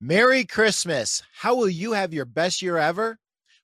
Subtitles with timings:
[0.00, 1.22] Merry Christmas.
[1.32, 3.18] How will you have your best year ever?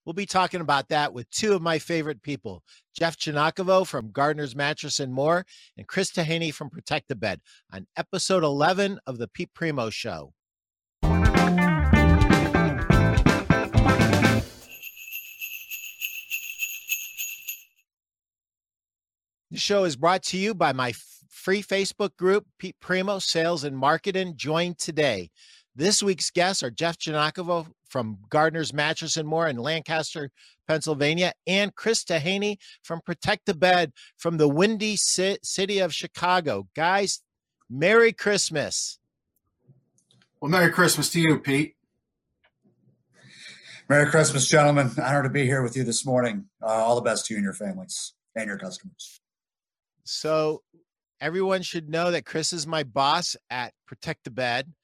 [0.06, 2.62] We'll be talking about that with two of my favorite people,
[2.96, 5.44] Jeff Giagnocavo from Gardner's Mattress and More,
[5.76, 10.32] and Chris Taheny from Protect-A-Bed on episode 11 of The Pete Primeau Show.
[19.50, 20.94] The show is brought to you by my
[21.28, 24.34] free Facebook group, Pete Primeau Sales and Marketing.
[24.34, 25.28] Join today.
[25.74, 30.30] This week's guests are Jeff Giagnocavo from Gardner's Mattress and More in Lancaster,
[30.68, 36.68] Pennsylvania, and Chris Taheny from Protect-A-Bed from the windy city of Chicago.
[36.76, 37.22] Guys,
[37.70, 38.98] Merry Christmas.
[40.42, 41.76] Well, Merry Christmas to you, Pete.
[43.88, 44.90] Merry Christmas, gentlemen.
[45.02, 46.46] Honored to be here with you this morning.
[46.62, 49.20] Uh, all the best to you and your families and your customers.
[50.04, 50.62] So,
[51.18, 54.74] everyone should know that Chris is my boss at Protect-A-Bed.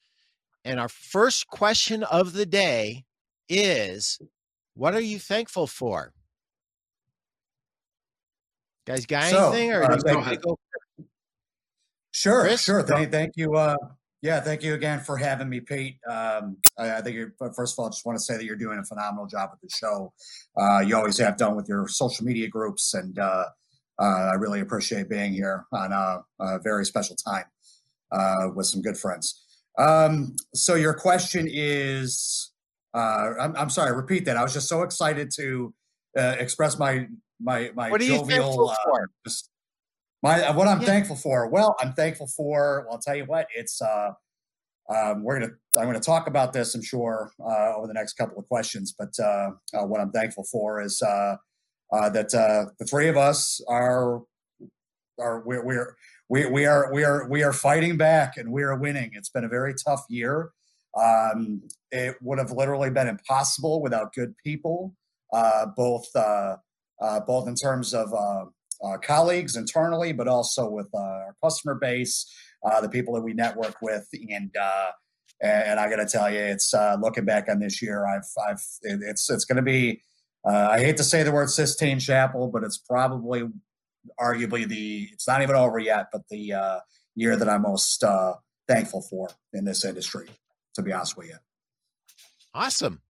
[0.68, 3.06] And our first question of the day
[3.48, 4.18] is
[4.74, 6.12] What are you thankful for?
[8.86, 9.70] Guys, got anything?
[9.70, 10.58] So, or uh, thank go
[12.10, 12.62] Sure, Chris?
[12.62, 12.82] sure.
[12.82, 13.54] Thank, thank you.
[13.54, 13.76] Uh,
[14.20, 15.96] yeah, thank you again for having me, Pete.
[16.06, 18.56] Um, I, I, think, you're, first of all, I just want to say that you're
[18.56, 20.12] doing a phenomenal job with the show.
[20.60, 23.46] Uh, you always have done with your social media groups, and uh,
[23.98, 27.44] uh, I really appreciate being here on a, a very special time
[28.12, 29.44] uh, with some good friends.
[29.78, 32.52] Um, so your question is,
[32.94, 34.36] uh, I'm, I'm, sorry, repeat that.
[34.36, 35.72] I was just so excited to
[36.18, 37.06] uh, express my
[37.40, 38.70] my my what are jovial.
[38.70, 38.98] Uh?
[39.24, 39.50] Just
[40.22, 40.86] my uh, what I'm yeah.
[40.86, 41.48] thankful for.
[41.48, 42.84] Well, I'm thankful for.
[42.86, 43.46] Well, I'll tell you what.
[43.54, 44.10] It's uh,
[44.88, 46.74] um, we're gonna I'm gonna talk about this.
[46.74, 48.94] I'm sure uh, over the next couple of questions.
[48.98, 51.36] But uh, uh, what I'm thankful for is uh,
[51.92, 54.22] uh, that uh, the three of us are
[55.20, 55.96] are we're, we're
[56.28, 59.10] we, we are we are we are fighting back and we are winning.
[59.14, 60.50] It's been a very tough year.
[60.96, 64.94] Um, it would have literally been impossible without good people,
[65.32, 66.56] uh, both uh,
[67.00, 68.44] uh, both in terms of uh,
[68.84, 72.30] uh, colleagues internally, but also with uh, our customer base,
[72.82, 74.54] the people that we network with, and
[75.40, 79.30] and I got to tell you, it's looking back on this year, I've I've it's
[79.30, 80.02] it's going to be.
[80.46, 83.42] I hate to say the word Sistine Chapel, but it's probably
[84.18, 86.80] arguably the it's not even over yet, but the uh,
[87.14, 88.34] year that I'm most uh,
[88.66, 90.28] thankful for in this industry.
[90.74, 91.36] To be honest with you.
[92.54, 93.00] Awesome,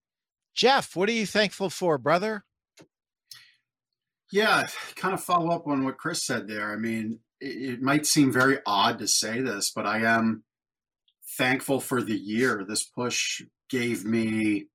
[0.54, 0.96] Jeff.
[0.96, 2.44] What are you thankful for, brother?
[4.32, 4.66] Yeah,
[4.96, 6.72] kind of follow up on what Chris said there.
[6.72, 10.44] I mean, it, it might seem very odd to say this, but I am
[11.36, 14.66] thankful for the year this push gave me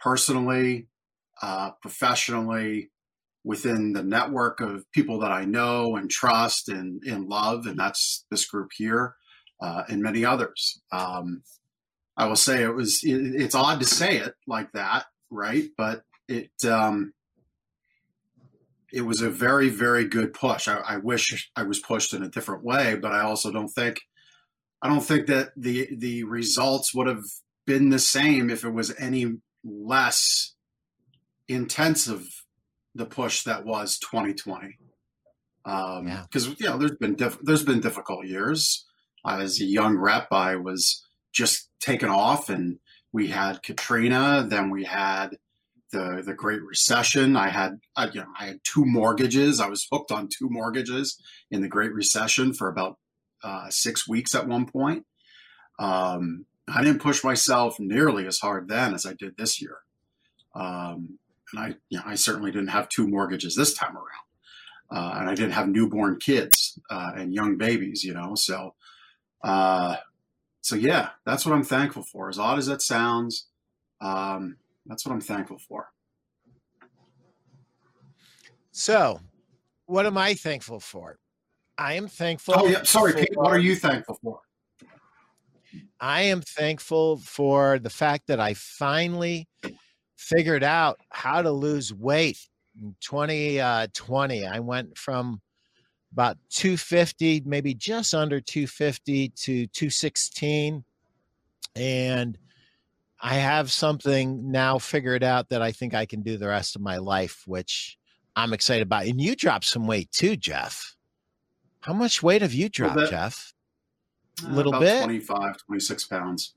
[0.00, 0.88] personally,
[1.42, 2.90] uh, professionally,
[3.44, 8.26] within the network of people that I know and trust and, and love, and that's
[8.30, 9.14] this group here
[9.60, 10.80] uh, and many others.
[10.92, 11.42] Um,
[12.16, 15.64] I will say it was it, it's odd to say it like that, right?
[15.76, 17.12] But it um,
[18.92, 20.68] it was a very very good push.
[20.68, 24.00] I, I wish I was pushed in a different way, but I also don't think
[24.82, 27.24] I don't think that the the results would have
[27.66, 30.54] been the same if it was any less
[31.48, 32.26] intensive
[32.94, 34.78] the push that was 2020.
[35.64, 36.22] Um, yeah.
[36.22, 38.86] Because you know, there's been diff- there's been difficult years.
[39.26, 42.78] As a young rep, I was just taken off, and
[43.12, 44.46] we had Katrina.
[44.48, 45.36] Then we had
[45.92, 47.36] the the Great Recession.
[47.36, 49.60] I had I, you know I had two mortgages.
[49.60, 51.20] I was hooked on two mortgages
[51.50, 52.98] in the Great Recession for about
[53.44, 55.04] uh, six weeks at one point.
[55.78, 59.78] Um, I didn't push myself nearly as hard then as I did this year.
[60.54, 61.18] Um,
[61.52, 64.06] and I, you know, I certainly didn't have two mortgages this time around.
[64.92, 68.34] Uh, and I didn't have newborn kids uh, and young babies, you know.
[68.34, 68.74] So,
[69.44, 69.96] uh,
[70.62, 72.28] so yeah, that's what I'm thankful for.
[72.28, 73.46] As odd as that sounds,
[74.00, 74.56] um,
[74.86, 75.88] that's what I'm thankful for.
[78.72, 79.20] So,
[79.86, 81.18] what am I thankful for?
[81.78, 82.54] I am thankful.
[82.56, 83.30] Oh yeah, sorry, Pete.
[83.34, 84.40] What are you thankful for?
[86.00, 89.48] I am thankful for the fact that I finally
[90.20, 92.38] figured out how to lose weight
[92.78, 94.38] in 2020.
[94.44, 95.40] Uh, I went from
[96.12, 100.84] about 250, maybe just under 250 to 216.
[101.74, 102.38] And
[103.22, 106.82] I have something now figured out that I think I can do the rest of
[106.82, 107.98] my life, which
[108.36, 109.06] I'm excited about.
[109.06, 110.96] And you dropped some weight too, Jeff.
[111.80, 113.54] How much weight have you dropped, Jeff?
[114.46, 116.54] A little uh, bit 25, 26 pounds.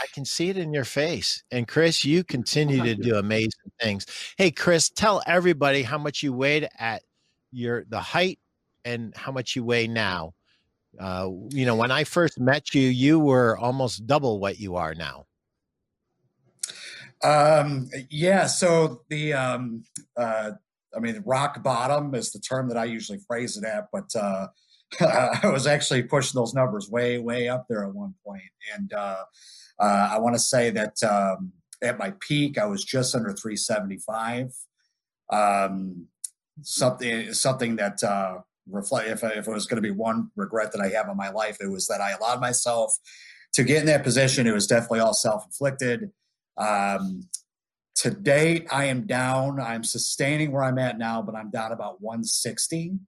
[0.00, 1.42] I can see it in your face.
[1.50, 3.50] And Chris, you continue to do amazing
[3.80, 4.06] things.
[4.38, 7.02] Hey, Chris, tell everybody how much you weighed at
[7.52, 8.38] your the height
[8.84, 10.34] and how much you weigh now.
[10.98, 14.94] Uh, you know, when I first met you, you were almost double what you are
[14.94, 15.26] now.
[17.22, 18.46] Um, yeah.
[18.46, 19.84] So the, um,
[20.16, 20.52] uh,
[20.96, 24.48] I mean, rock bottom is the term that I usually phrase it at, but uh,
[25.00, 28.14] I was actually pushing those numbers way, way up there at one.
[28.74, 29.24] And uh,
[29.80, 34.52] uh, I want to say that um, at my peak, I was just under 375.
[35.32, 36.06] Um,
[36.62, 38.38] something, something that uh,
[38.68, 41.30] reflect if, if it was going to be one regret that I have in my
[41.30, 42.94] life, it was that I allowed myself
[43.54, 44.46] to get in that position.
[44.46, 46.10] It was definitely all self inflicted.
[46.56, 47.28] Um,
[47.96, 49.60] to date, I am down.
[49.60, 52.98] I'm sustaining where I'm at now, but I'm down about 160.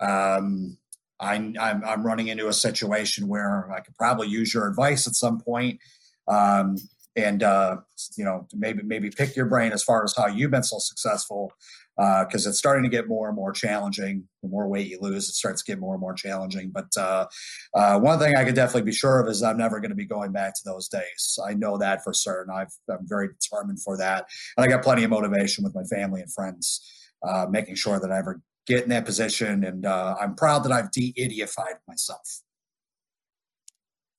[0.00, 0.76] Um,
[1.18, 5.40] I'm, I'm running into a situation where I could probably use your advice at some
[5.40, 5.80] point.
[6.28, 6.76] Um,
[7.16, 7.78] and uh,
[8.16, 11.50] you know maybe maybe pick your brain as far as how you've been so successful
[11.96, 14.24] because uh, it's starting to get more and more challenging.
[14.42, 16.70] The more weight you lose, it starts to get more and more challenging.
[16.70, 17.26] But uh,
[17.72, 20.04] uh, one thing I can definitely be sure of is I'm never going to be
[20.04, 21.38] going back to those days.
[21.44, 22.52] I know that for certain.
[22.52, 24.26] i am very determined for that,
[24.56, 26.82] and I got plenty of motivation with my family and friends,
[27.26, 29.64] uh, making sure that I ever get in that position.
[29.64, 32.42] And uh, I'm proud that I've de-idiotified myself.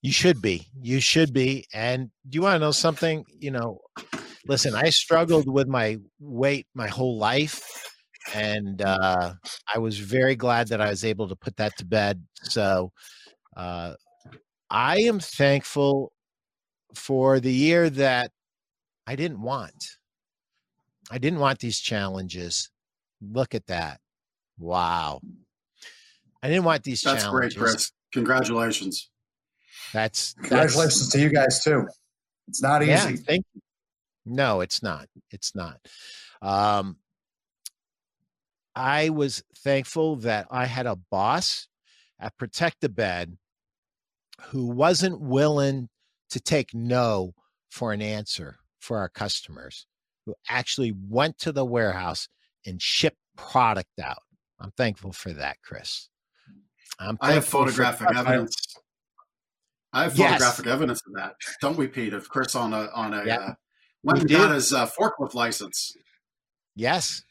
[0.07, 0.65] You should be.
[0.81, 1.65] You should be.
[1.73, 3.25] And do you want to know something?
[3.39, 3.81] You know,
[4.47, 7.61] listen, I struggled with my weight my whole life.
[8.33, 9.33] And uh,
[9.75, 12.23] I was very glad that I was able to put that to bed.
[12.43, 12.93] So
[13.57, 13.95] uh,
[14.69, 16.13] I am thankful
[16.95, 18.31] for the year that
[19.05, 19.97] I didn't want.
[21.11, 22.69] I didn't want these challenges.
[23.21, 23.99] Look at that.
[24.57, 25.19] Wow.
[26.41, 27.55] I didn't want these That's challenges.
[27.55, 27.91] That's great, Chris.
[28.13, 29.09] Congratulations.
[29.93, 31.87] That's congratulations that's, to you guys too.
[32.47, 32.91] It's not easy.
[32.91, 33.61] Yeah, thank you.
[34.25, 35.07] No, it's not.
[35.31, 35.79] It's not.
[36.41, 36.97] Um,
[38.75, 41.67] I was thankful that I had a boss
[42.19, 43.37] at Protect-A-Bed
[44.49, 45.89] who wasn't willing
[46.29, 47.33] to take no
[47.69, 49.87] for an answer for our customers,
[50.25, 52.27] who actually went to the warehouse
[52.65, 54.21] and shipped product out.
[54.59, 56.09] I'm thankful for that, Chris.
[56.99, 58.76] I'm I have photographic evidence
[59.97, 60.73] I have photographic yes.
[60.73, 62.13] evidence of that, don't we, Pete?
[62.13, 63.35] Of Chris on a on a yeah.
[63.37, 63.53] uh,
[64.03, 65.95] when he got his uh, forklift license.
[66.75, 67.23] Yes,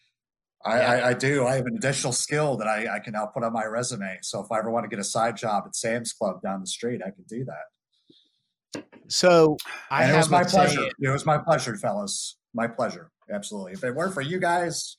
[0.64, 0.90] I, yeah.
[0.90, 1.46] I, I, do.
[1.46, 4.18] I have an additional skill that I, I, can now put on my resume.
[4.22, 6.66] So if I ever want to get a side job at Sam's Club down the
[6.66, 8.84] street, I can do that.
[9.06, 9.56] So
[9.88, 10.82] I and it was my pleasure.
[10.82, 10.92] It.
[10.98, 12.36] it was my pleasure, fellas.
[12.52, 13.12] My pleasure.
[13.32, 13.72] Absolutely.
[13.74, 14.96] If it weren't for you guys,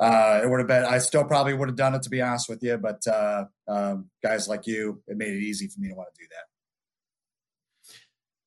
[0.00, 0.84] uh, it would have been.
[0.84, 2.78] I still probably would have done it to be honest with you.
[2.78, 6.22] But uh, um, guys like you, it made it easy for me to want to
[6.22, 6.49] do that.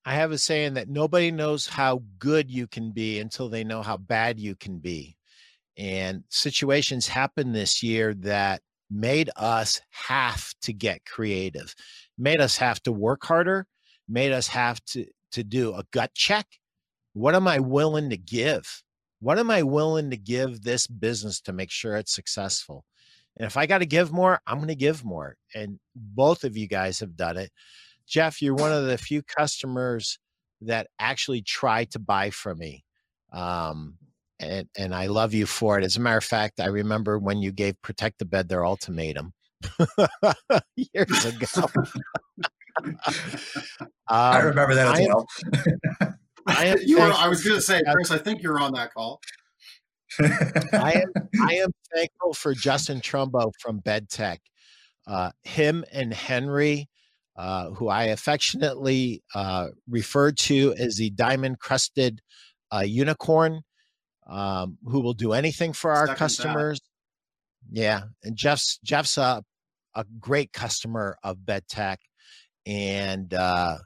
[0.05, 3.81] I have a saying that nobody knows how good you can be until they know
[3.81, 5.15] how bad you can be.
[5.77, 8.61] And situations happened this year that
[8.91, 11.73] made us have to get creative,
[12.17, 13.65] made us have to work harder,
[14.07, 16.45] made us have to, to do a gut check.
[17.13, 18.83] What am I willing to give?
[19.19, 22.83] What am I willing to give this business to make sure it's successful?
[23.37, 25.37] And if I got to give more, I'm going to give more.
[25.55, 27.51] And both of you guys have done it.
[28.07, 30.19] Jeff, you're one of the few customers
[30.61, 32.83] that actually try to buy from me.
[33.31, 33.97] Um,
[34.39, 35.85] and, and I love you for it.
[35.85, 39.33] As a matter of fact, I remember when you gave Protect-A-Bed their ultimatum
[40.75, 41.67] years ago.
[42.85, 42.97] um,
[44.07, 45.27] I remember that as I well.
[46.01, 46.17] Am,
[46.47, 48.93] I, am you were, I was going to say, Chris, I think you're on that
[48.93, 49.21] call.
[50.19, 51.11] I am
[51.41, 54.37] I am thankful for Justin Trumbo from BedTech.
[55.07, 56.87] Uh, him and Henry
[57.35, 62.21] uh, who I affectionately uh, refer to as the diamond crusted
[62.73, 63.61] uh, unicorn,
[64.27, 66.79] um, who will do anything for our customers.
[67.71, 69.43] Yeah, and Jeff's Jeff's a,
[69.95, 71.97] a great customer of BedTech,
[72.65, 73.77] and uh,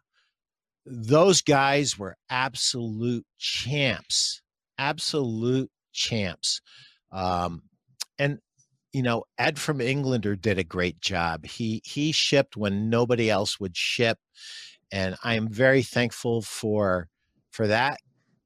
[0.86, 4.42] those guys were absolute champs,
[4.78, 6.62] absolute champs.
[7.12, 7.64] Um,
[8.20, 8.40] and
[8.98, 11.46] you know, Ed from Englander did a great job.
[11.46, 14.18] He he shipped when nobody else would ship,
[14.92, 17.08] and I am very thankful for
[17.52, 18.00] for that.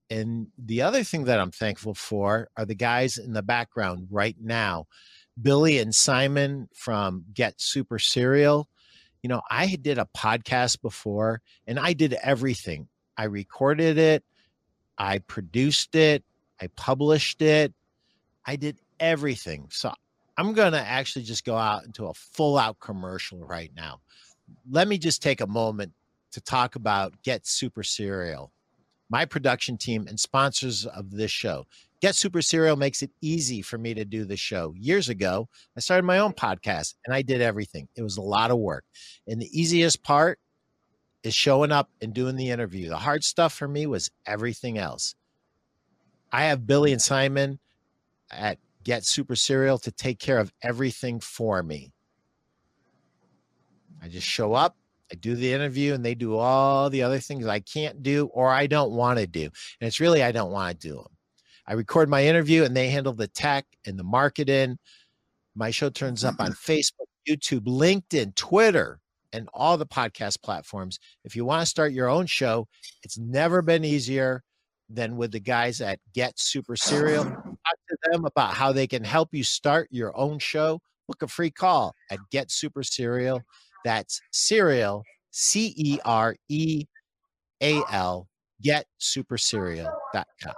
[0.10, 4.36] And the other thing that I'm thankful for are the guys in the background right
[4.42, 4.88] now,
[5.42, 8.68] Billy and Simon from Get Super Cereal.
[9.24, 12.90] You know, I did a podcast before, and I did everything.
[13.16, 14.26] I recorded it,
[14.98, 16.26] I produced it,
[16.60, 17.74] I published it,
[18.46, 19.70] I did everything.
[19.72, 19.94] So
[20.38, 24.00] I'm going to actually just go out into a full out commercial right now.
[24.70, 25.94] Let me just take a moment
[26.32, 28.52] to talk about Get Super Cereal,
[29.10, 31.66] my production team and sponsors of this show.
[32.02, 34.74] Get Super Cereal makes it easy for me to do the show.
[34.76, 35.48] Years ago,
[35.78, 37.88] I started my own podcast and I did everything.
[37.96, 38.86] It was a lot of work.
[39.28, 40.40] And the easiest part
[41.24, 42.90] is showing up and doing the interview.
[42.90, 45.14] The hard stuff for me was everything else.
[46.32, 47.60] I have Billy and Simon
[48.32, 51.92] at Get Super Cereal to take care of everything for me.
[54.02, 54.76] I just show up,
[55.12, 58.50] I do the interview, and they do all the other things I can't do or
[58.50, 59.44] I don't want to do.
[59.44, 61.18] And it's really, I don't want to do them.
[61.68, 64.78] I record my interview and they handle the tech and the marketing.
[65.56, 69.00] My show turns up on Facebook, YouTube, LinkedIn, Twitter,
[69.34, 71.00] and all the podcast platforms.
[71.24, 72.68] If you want to start your own show,
[73.04, 74.44] it's never been easier
[74.90, 77.51] than with the guys at Get Super Cereal.
[78.12, 80.80] Them about how they can help you start your own show.
[81.08, 83.42] Book a free call at Get Super Cereal.
[83.86, 86.86] That's cereal, C E R E
[87.62, 88.28] A L,
[88.64, 90.54] getsupercereal.com.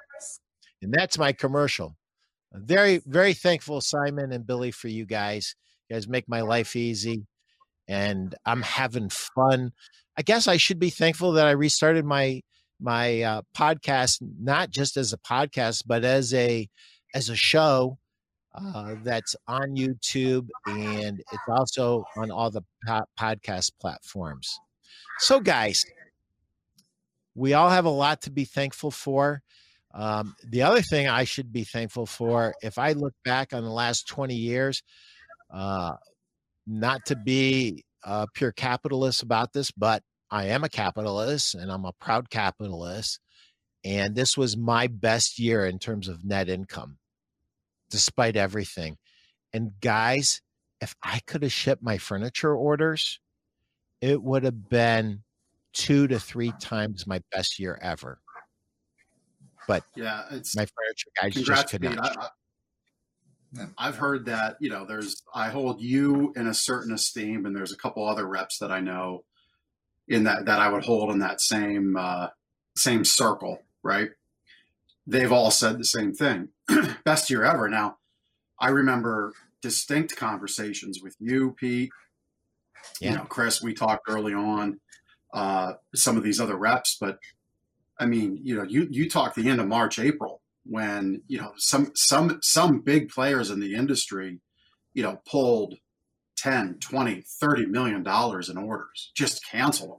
[0.81, 1.95] And that's my commercial.
[2.51, 5.55] Very, very thankful, Simon and Billy, for you guys.
[5.88, 7.25] You guys make my life easy
[7.88, 9.72] and I'm having fun.
[10.17, 12.41] I guess I should be thankful that I restarted my
[12.79, 16.67] my uh, podcast not just as a podcast but as a
[17.13, 17.98] as a show
[18.55, 24.60] uh, that's on YouTube and it's also on all the po- podcast platforms.
[25.20, 25.84] So, guys,
[27.36, 29.41] we all have a lot to be thankful for.
[29.93, 33.72] Um, the other thing I should be thankful for, if I look back on the
[33.72, 34.82] last 20 years,
[35.51, 35.93] uh,
[36.65, 37.86] not to be
[38.34, 43.20] pure capitalist about this, but I am a capitalist and I'm a proud capitalist.
[43.86, 46.98] And this was my best year in terms of net income,
[47.93, 48.97] despite everything.
[49.53, 50.41] And guys,
[50.81, 53.19] if I could have shipped my furniture orders,
[54.01, 55.21] it would have been
[55.73, 58.19] two to three times my best year ever.
[59.67, 62.33] But yeah, it's my furniture guys just could not.
[63.77, 67.71] I've heard that you know there's I hold you in a certain esteem, and there's
[67.71, 69.23] a couple other reps that I know
[70.07, 72.29] in that that I would hold in that same uh,
[72.75, 74.09] same circle, right?
[75.05, 76.50] They've all said the same thing.
[77.05, 77.67] Best year ever.
[77.69, 77.98] Now,
[78.60, 81.91] I remember distinct conversations with you, Pete.
[83.00, 83.12] Yeah.
[83.12, 83.62] You know, Chris.
[83.62, 84.79] We talked early on.
[85.33, 87.17] Uh, some of these other reps, but
[88.00, 91.53] I mean, you know, you you talked the end of March, April when you know
[91.57, 94.39] some some some big players in the industry
[94.93, 95.75] you know pulled
[96.38, 99.98] 10 20 30 million dollars in orders just cancel them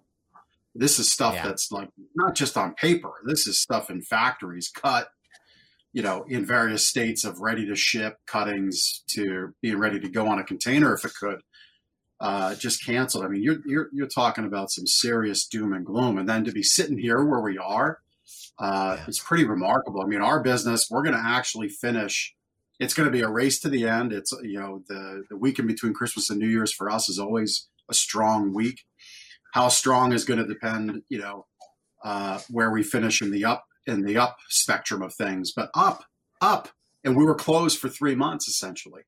[0.74, 1.46] this is stuff yeah.
[1.46, 5.08] that's like not just on paper this is stuff in factories cut
[5.92, 10.26] you know in various states of ready to ship cuttings to being ready to go
[10.26, 11.40] on a container if it could
[12.20, 16.16] uh, just canceled i mean you're, you're you're talking about some serious doom and gloom
[16.16, 17.98] and then to be sitting here where we are
[18.58, 19.04] uh, yeah.
[19.08, 20.00] It's pretty remarkable.
[20.02, 22.34] I mean, our business, we're going to actually finish.
[22.78, 24.12] It's going to be a race to the end.
[24.12, 27.68] It's you know the the weekend between Christmas and New Year's for us is always
[27.88, 28.80] a strong week.
[29.54, 31.46] How strong is going to depend, you know,
[32.02, 35.52] uh, where we finish in the up in the up spectrum of things.
[35.52, 36.02] But up,
[36.40, 36.70] up,
[37.04, 39.02] and we were closed for three months essentially.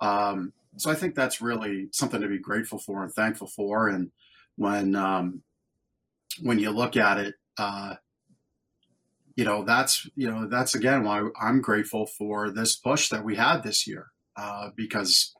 [0.00, 3.88] Um, so I think that's really something to be grateful for and thankful for.
[3.88, 4.10] And
[4.56, 5.42] when um,
[6.42, 7.94] when you look at it, uh,
[9.36, 13.36] you know that's you know that's again why I'm grateful for this push that we
[13.36, 15.32] had this year uh, because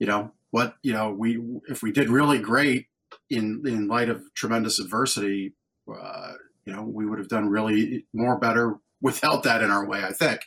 [0.00, 2.88] you know what you know we if we did really great
[3.30, 5.54] in in light of tremendous adversity
[5.92, 6.32] uh,
[6.64, 10.12] you know we would have done really more better without that in our way I
[10.12, 10.40] think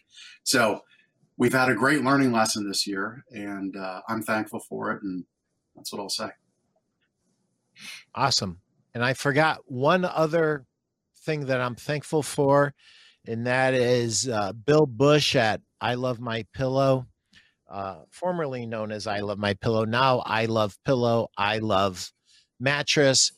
[0.44, 0.82] so
[1.38, 5.26] we've had a great learning lesson this year and uh, I'm thankful for it and
[5.76, 6.30] that's what I'll say
[8.14, 8.60] awesome
[8.94, 10.66] and I forgot one other
[11.22, 12.74] thing that I'm thankful for,
[13.26, 17.08] and that is uh, Bill Bush at I Love My Pillow,
[17.70, 19.86] uh, formerly known as I Love My Pillow.
[19.86, 22.12] Now I Love Pillow, I Love
[22.62, 23.32] Mattress,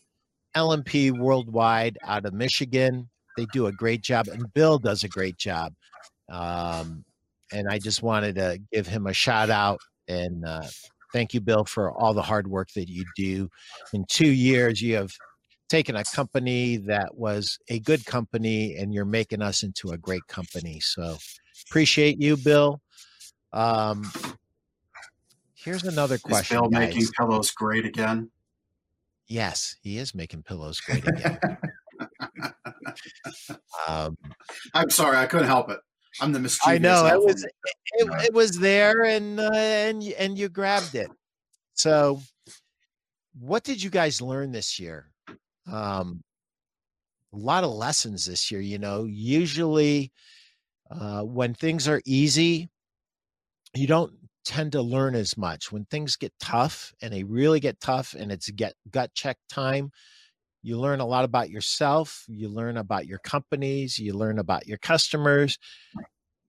[0.55, 3.09] LMP Worldwide out of Michigan.
[3.37, 5.73] They do a great job, and Bill does a great job.
[6.29, 7.03] Um,
[7.51, 10.63] and I just wanted to give him a shout out and uh,
[11.13, 13.49] thank you, Bill, for all the hard work that you do.
[13.93, 15.11] In two years, you have
[15.69, 20.25] taken a company that was a good company and you're making us into a great
[20.27, 20.79] company.
[20.81, 21.17] So
[21.69, 22.81] appreciate you, Bill.
[23.53, 24.11] Um,
[25.55, 26.57] here's another question.
[26.57, 26.95] Is Bill guys.
[26.95, 28.29] making pillows great again?
[29.33, 31.39] Yes, he is making pillows great again.
[33.87, 34.15] um,
[34.75, 35.79] I'm sorry, I couldn't help it.
[36.21, 36.67] I'm the mischievous.
[36.67, 37.51] I know it was it,
[38.25, 41.09] it, was there, and uh, and and you grabbed it.
[41.73, 42.21] So,
[43.39, 45.07] what did you guys learn this year?
[45.71, 46.21] um,
[47.33, 48.61] a lot of lessons this year.
[48.61, 50.11] You know, usually
[50.91, 52.69] uh, when things are easy,
[53.73, 54.13] you don't
[54.45, 55.71] tend to learn as much.
[55.71, 59.91] When things get tough and they really get tough and it's get gut check time,
[60.63, 62.25] You learn a lot about yourself.
[62.29, 63.99] You learn about your companies.
[63.99, 65.57] You learn about your customers.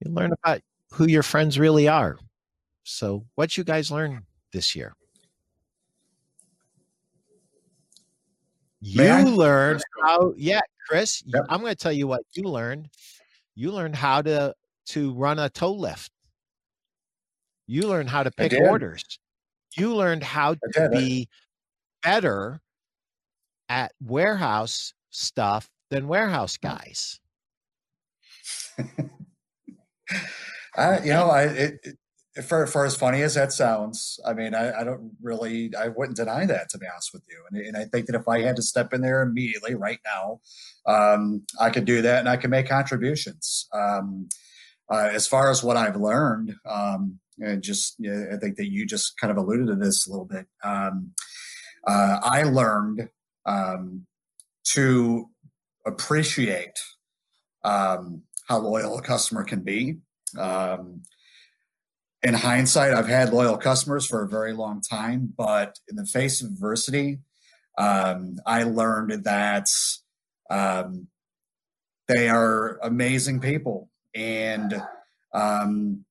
[0.00, 0.60] You learn about
[0.92, 2.18] who your friends really are.
[2.84, 4.94] So, what you guys learn this year?
[8.80, 9.02] You
[9.36, 11.22] learned how, yeah, Chris.
[11.48, 12.88] I'm going to tell you what you learned.
[13.54, 14.54] You learned how to
[14.88, 16.10] to run a tow lift.
[17.66, 19.04] You learned how to pick orders.
[19.76, 21.28] You learned how to be
[22.02, 22.60] better
[23.68, 27.18] at warehouse stuff than warehouse guys.
[30.76, 31.96] I, you know, I it, it,
[32.44, 36.16] for for as funny as that sounds, I mean, I, I, don't really, I wouldn't
[36.16, 37.44] deny that to be honest with you.
[37.50, 40.40] And, and I think that if I had to step in there immediately right now,
[40.86, 43.68] um, I could do that and I can make contributions.
[43.72, 44.28] Um,
[44.90, 49.18] uh, as far as what I've learned, um, and just I think that you just
[49.18, 50.46] kind of alluded to this a little bit.
[50.62, 51.12] Um,
[51.86, 53.08] uh, I learned
[53.46, 54.06] um,
[54.72, 55.28] to
[55.86, 56.78] appreciate
[57.62, 59.98] um, how loyal a customer can be.
[60.38, 61.02] Um,
[62.22, 66.40] in hindsight, I've had loyal customers for a very long time, but in the face
[66.40, 67.18] of adversity,
[67.76, 69.68] um, I learned that
[70.48, 71.08] um,
[72.08, 73.90] they are amazing people.
[74.14, 74.80] And
[75.34, 76.04] um,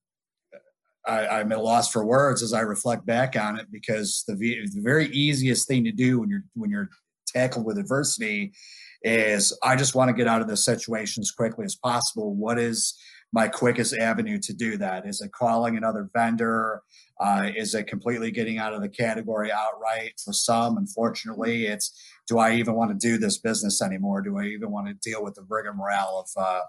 [1.06, 4.36] I, am at a loss for words as I reflect back on it because the,
[4.36, 6.90] the very easiest thing to do when you're when you're
[7.28, 8.54] tackled with adversity
[9.02, 12.34] is I just want to get out of this situation as quickly as possible.
[12.36, 12.98] What is
[13.34, 15.06] my quickest avenue to do that?
[15.06, 16.84] Is it calling another vendor?
[17.20, 20.14] Uh, is it completely getting out of the category outright?
[20.24, 24.22] For some, unfortunately, it's do I even want to do this business anymore?
[24.22, 26.62] Do I even want to deal with the rigmarole of uh,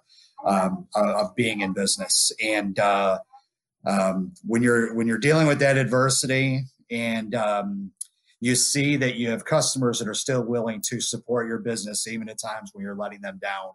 [0.44, 2.32] um, of being in business?
[2.42, 3.18] And uh,
[3.86, 7.90] um, when you're when you're dealing with that adversity and um,
[8.44, 12.28] you see that you have customers that are still willing to support your business even
[12.28, 13.70] at times when you're letting them down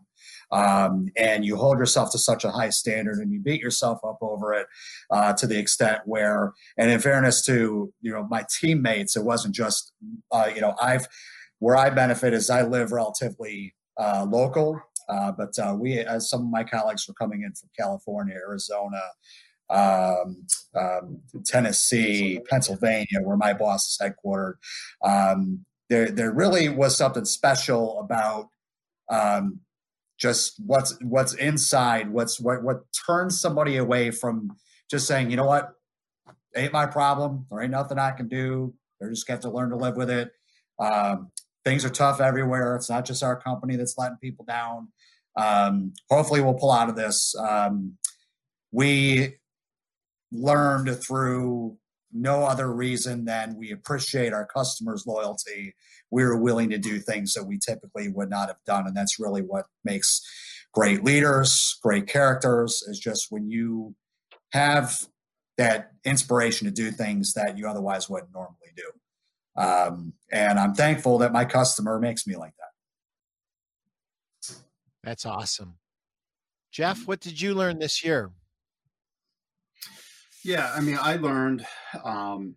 [0.52, 4.20] um, and you hold yourself to such a high standard and you beat yourself up
[4.22, 4.68] over it
[5.10, 9.56] uh, to the extent where and in fairness to you know my teammates it wasn't
[9.56, 9.92] just
[10.32, 11.08] uh, you know i've
[11.58, 16.42] where i benefit is i live relatively uh, local uh, but uh, we as some
[16.42, 19.02] of my colleagues were coming in from california arizona
[19.70, 24.56] um, um, Tennessee, Pennsylvania, where my boss is headquartered.
[25.04, 28.50] Um, there, there really was something special about
[29.10, 29.62] um,
[30.18, 34.56] just what's what's inside, what's what what turns somebody away from
[34.90, 35.74] just saying, you know what,
[36.56, 37.46] ain't my problem.
[37.50, 38.74] There ain't nothing I can do.
[39.00, 40.32] They just got to learn to live with it.
[40.80, 41.32] Um,
[41.64, 42.76] things are tough everywhere.
[42.76, 44.90] It's not just our company that's letting people down.
[45.36, 47.34] Um, hopefully, we'll pull out of this.
[47.36, 47.98] Um,
[48.72, 49.39] we
[50.32, 51.78] learned through
[52.12, 55.76] no other reason than we appreciate our customers' loyalty.
[56.12, 58.88] We're willing to do things that we typically would not have done.
[58.88, 60.22] And that's really what makes
[60.74, 63.96] great leaders, great characters, is just when you
[64.54, 65.06] have
[65.58, 69.62] that inspiration to do things that you otherwise wouldn't normally do.
[69.62, 74.56] Um, and I'm thankful that my customer makes me like that.
[75.04, 75.76] That's awesome.
[76.72, 78.32] Jeff, what did you learn this year?
[80.44, 81.66] Yeah, I mean, I learned,
[82.04, 82.56] um,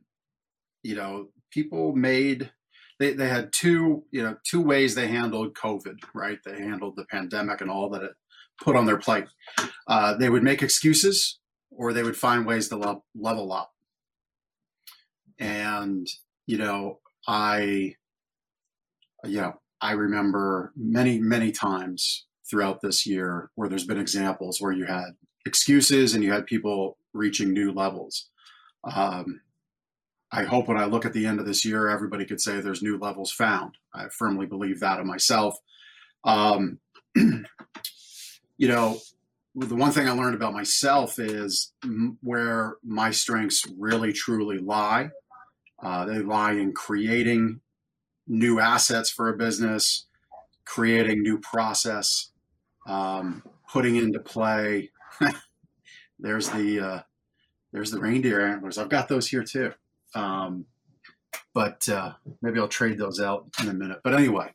[0.82, 2.50] you know, people made
[2.98, 5.98] they they had two you know two ways they handled COVID.
[6.14, 8.12] Right, they handled the pandemic and all that it
[8.60, 9.24] put on their plate.
[9.86, 11.38] Uh, they would make excuses,
[11.70, 13.72] or they would find ways to le- level up.
[15.38, 16.06] And
[16.46, 17.96] you know, I,
[19.24, 24.72] you know, I remember many many times throughout this year where there's been examples where
[24.72, 25.16] you had
[25.46, 28.28] excuses and you had people reaching new levels.
[28.84, 29.40] Um,
[30.30, 32.82] I hope when I look at the end of this year, everybody could say there's
[32.82, 33.76] new levels found.
[33.94, 35.56] I firmly believe that of myself.
[36.24, 36.78] Um,
[37.14, 37.44] you
[38.68, 38.98] know,
[39.54, 45.10] the one thing I learned about myself is m- where my strengths really truly lie.
[45.82, 47.60] Uh, they lie in creating
[48.26, 50.06] new assets for a business,
[50.64, 52.30] creating new process,
[52.86, 54.90] um, putting into play
[56.22, 57.00] there's the uh,
[57.72, 58.78] there's the reindeer antlers.
[58.78, 59.72] I've got those here too.
[60.14, 60.66] Um,
[61.54, 64.00] but uh, maybe I'll trade those out in a minute.
[64.02, 64.54] But anyway,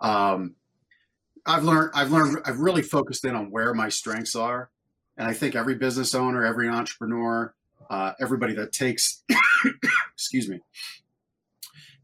[0.00, 0.54] um,
[1.44, 4.70] I've learned I've learned I've really focused in on where my strengths are,
[5.16, 7.54] and I think every business owner, every entrepreneur,
[7.88, 9.22] uh, everybody that takes
[10.14, 10.60] excuse me,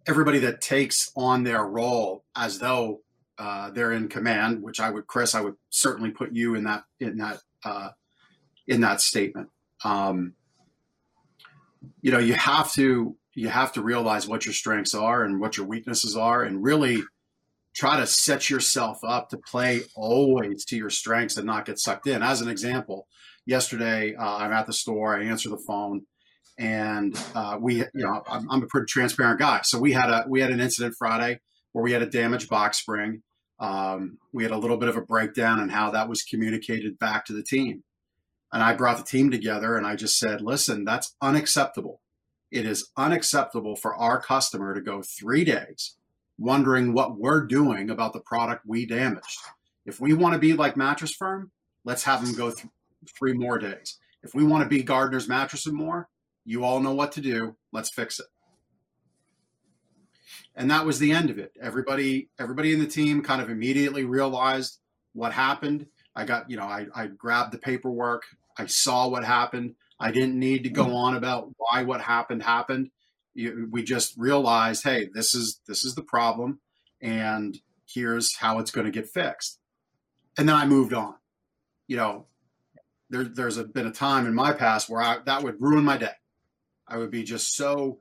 [0.06, 3.00] everybody that takes on their role as though
[3.38, 6.84] uh, they're in command, which I would, Chris, I would certainly put you in that
[7.00, 7.90] in that uh,
[8.66, 9.48] in that statement.
[9.84, 10.34] Um,
[12.00, 15.56] you know, you have to you have to realize what your strengths are and what
[15.56, 17.02] your weaknesses are, and really
[17.74, 22.06] try to set yourself up to play always to your strengths and not get sucked
[22.06, 22.22] in.
[22.22, 23.06] As an example,
[23.46, 26.02] yesterday uh, I'm at the store, I answer the phone,
[26.58, 29.60] and uh, we, you know, I'm, I'm, a pretty transparent guy.
[29.62, 31.40] So we had a we had an incident Friday
[31.72, 33.22] where we had a damaged box spring.
[33.58, 37.24] Um, we had a little bit of a breakdown in how that was communicated back
[37.26, 37.84] to the team,
[38.52, 42.00] and I brought the team together and I just said, "Listen, that's unacceptable.
[42.50, 45.96] It is unacceptable for our customer to go three days."
[46.38, 49.38] wondering what we're doing about the product we damaged.
[49.86, 51.50] If we want to be like Mattress Firm,
[51.84, 52.66] let's have them go th-
[53.18, 53.98] three more days.
[54.22, 56.08] If we want to be Gardner's Mattress and More,
[56.44, 57.56] you all know what to do.
[57.72, 58.26] Let's fix it.
[60.54, 61.52] And that was the end of it.
[61.60, 64.78] Everybody, everybody in the team kind of immediately realized
[65.12, 65.86] what happened.
[66.14, 68.24] I got, you know, I, I grabbed the paperwork.
[68.58, 69.74] I saw what happened.
[69.98, 70.94] I didn't need to go mm.
[70.94, 72.90] on about why what happened happened
[73.34, 76.60] we just realized, hey, this is this is the problem,
[77.00, 79.58] and here's how it's going to get fixed.
[80.38, 81.14] And then I moved on.
[81.86, 82.26] You know,
[83.10, 85.96] there, there's a, been a time in my past where I, that would ruin my
[85.96, 86.14] day.
[86.86, 88.00] I would be just so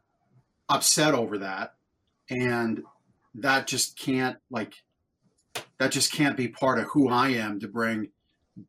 [0.69, 1.75] upset over that,
[2.29, 2.83] and
[3.35, 4.73] that just can't like
[5.77, 8.09] that just can't be part of who I am to bring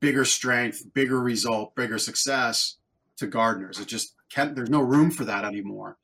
[0.00, 2.76] bigger strength, bigger result, bigger success
[3.16, 3.80] to Gardner's.
[3.80, 4.54] It just can't.
[4.54, 5.98] There's no room for that anymore.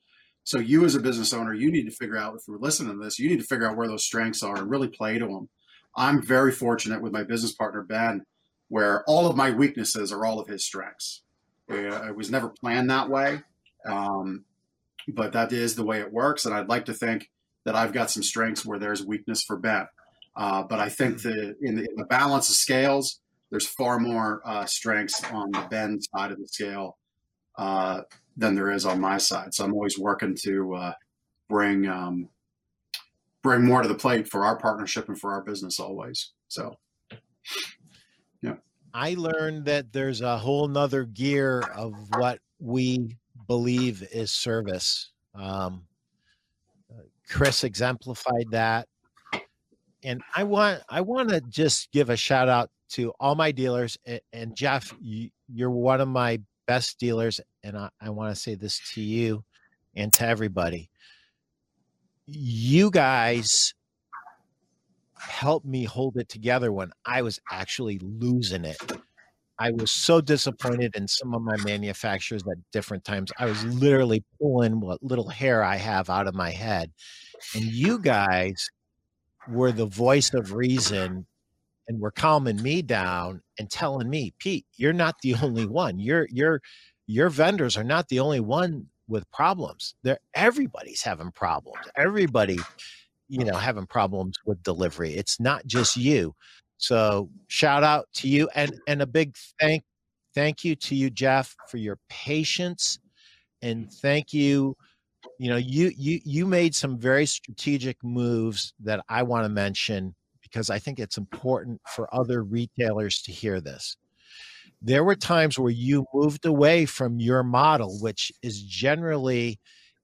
[0.45, 3.05] So you as a business owner, you need to figure out if you're listening to
[3.05, 5.49] this, you need to figure out where those strengths are and really play to them.
[5.95, 8.25] I'm very fortunate with my business partner Ben,
[8.69, 11.23] where all of my weaknesses are all of his strengths.
[11.69, 13.43] It was never planned that way,
[13.87, 14.45] um,
[15.07, 16.47] but that is the way it works.
[16.47, 17.31] And I'd like to think
[17.65, 19.87] that I've got some strengths where there's weakness for Ben.
[20.35, 24.43] Uh, but I think the in, the in, the balance of scales, there's far more
[24.45, 26.99] uh, strengths on the Ben side of the scale
[27.57, 28.03] uh,
[28.37, 29.55] than there is on my side.
[29.55, 30.93] So I'm always working to uh,
[31.49, 32.29] bring um,
[33.43, 36.33] bring more to the plate for our partnership and for our business always.
[36.49, 36.77] So,
[38.43, 38.57] yeah.
[38.93, 45.11] I learned that there's a whole nother gear of what we believe is service.
[45.35, 45.85] Um,
[47.29, 48.89] Chris exemplified that,
[50.03, 53.99] and I want I want to just give a shout out to all my dealers
[54.33, 54.95] and, Jeff.
[55.01, 59.01] You, you're one of my best dealers, and I, I want to say this to
[59.01, 59.45] you
[59.95, 60.91] and to everybody.
[62.27, 63.75] You guys
[65.19, 68.79] helped me hold it together when I was actually losing it.
[69.59, 73.33] I was so disappointed in some of my manufacturers at different times.
[73.39, 76.93] I was literally pulling what little hair I have out of my head.
[77.57, 78.69] And you guys
[79.49, 81.27] were the voice of reason
[81.89, 85.99] and were calming me down and telling me, Pete, you're not the only one.
[85.99, 86.61] Your your
[87.07, 89.95] your vendors are not the only one with problems.
[90.03, 91.79] They're everybody's having problems.
[91.97, 92.59] Everybody,
[93.29, 95.15] you know, having problems with delivery.
[95.15, 96.35] It's not just you.
[96.79, 99.83] So shout out to you and and a big thank
[100.35, 102.99] thank you to you, Jeff, for your patience
[103.63, 104.77] and thank you.
[105.39, 110.15] You know, you you you made some very strategic moves that I want to mention
[110.51, 113.97] because I think it's important for other retailers to hear this.
[114.81, 119.59] There were times where you moved away from your model, which is generally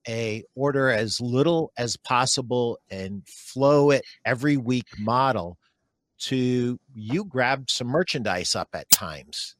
[0.07, 5.57] a order as little as possible and flow it every week model
[6.17, 9.55] to you grabbed some merchandise up at times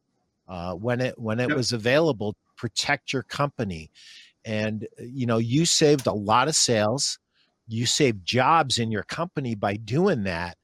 [0.47, 1.57] uh, when it when it yep.
[1.57, 3.89] was available protect your company
[4.45, 7.19] and you know you saved a lot of sales
[7.67, 10.57] you saved jobs in your company by doing that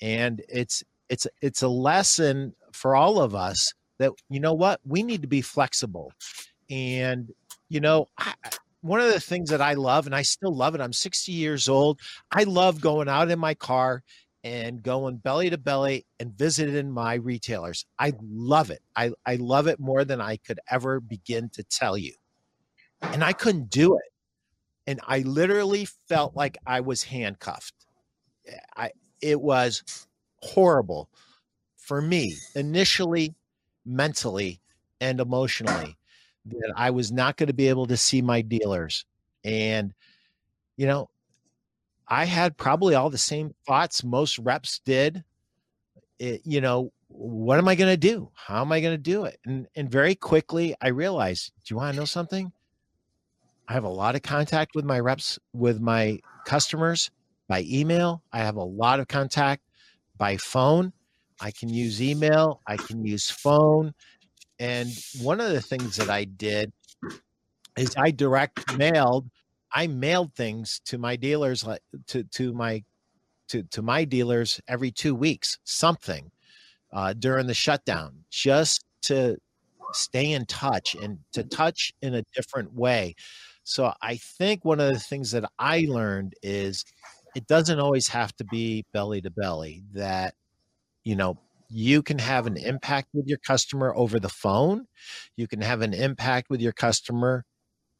[0.00, 4.80] and it's it's it's a lesson for all of us that you know what?
[4.84, 6.12] We need to be flexible.
[6.70, 7.30] And
[7.68, 8.34] you know I,
[8.82, 11.68] one of the things that i love and i still love it i'm 60 years
[11.68, 12.00] old
[12.32, 14.02] i love going out in my car
[14.42, 17.84] and going belly to belly and visiting my retailers.
[17.98, 18.80] I love it.
[18.96, 22.14] I, I love it more than i could ever begin to tell you.
[23.02, 24.12] And i couldn't do it.
[24.86, 27.74] And i literally felt like i was handcuffed.
[28.76, 30.06] I it was
[30.42, 31.08] horrible
[31.76, 33.34] for me initially,
[33.84, 34.60] mentally,
[35.00, 35.96] and emotionally
[36.46, 39.04] that I was not going to be able to see my dealers.
[39.44, 39.92] And,
[40.76, 41.08] you know,
[42.08, 45.24] I had probably all the same thoughts most reps did.
[46.18, 48.30] It, you know, what am I going to do?
[48.34, 49.38] How am I going to do it?
[49.44, 52.52] And and very quickly I realized, do you want to know something?
[53.68, 57.10] I have a lot of contact with my reps, with my customers
[57.50, 58.22] by email.
[58.32, 59.64] I have a lot of contact
[60.16, 60.92] by phone.
[61.40, 62.62] I can use email.
[62.64, 63.92] I can use phone.
[64.60, 64.88] And
[65.20, 66.72] one of the things that I did
[67.76, 69.28] is I direct mailed.
[69.74, 71.64] I mailed things to my dealers,
[72.06, 72.84] to to my
[73.48, 76.30] to, to my dealers every two weeks, something
[76.92, 79.38] uh, during the shutdown, just to
[79.92, 83.16] stay in touch and to touch in a different way.
[83.64, 86.84] So I think one of the things that I learned is
[87.34, 90.34] it doesn't always have to be belly to belly, that,
[91.04, 91.38] you know,
[91.68, 94.86] you can have an impact with your customer over the phone.
[95.36, 97.44] You can have an impact with your customer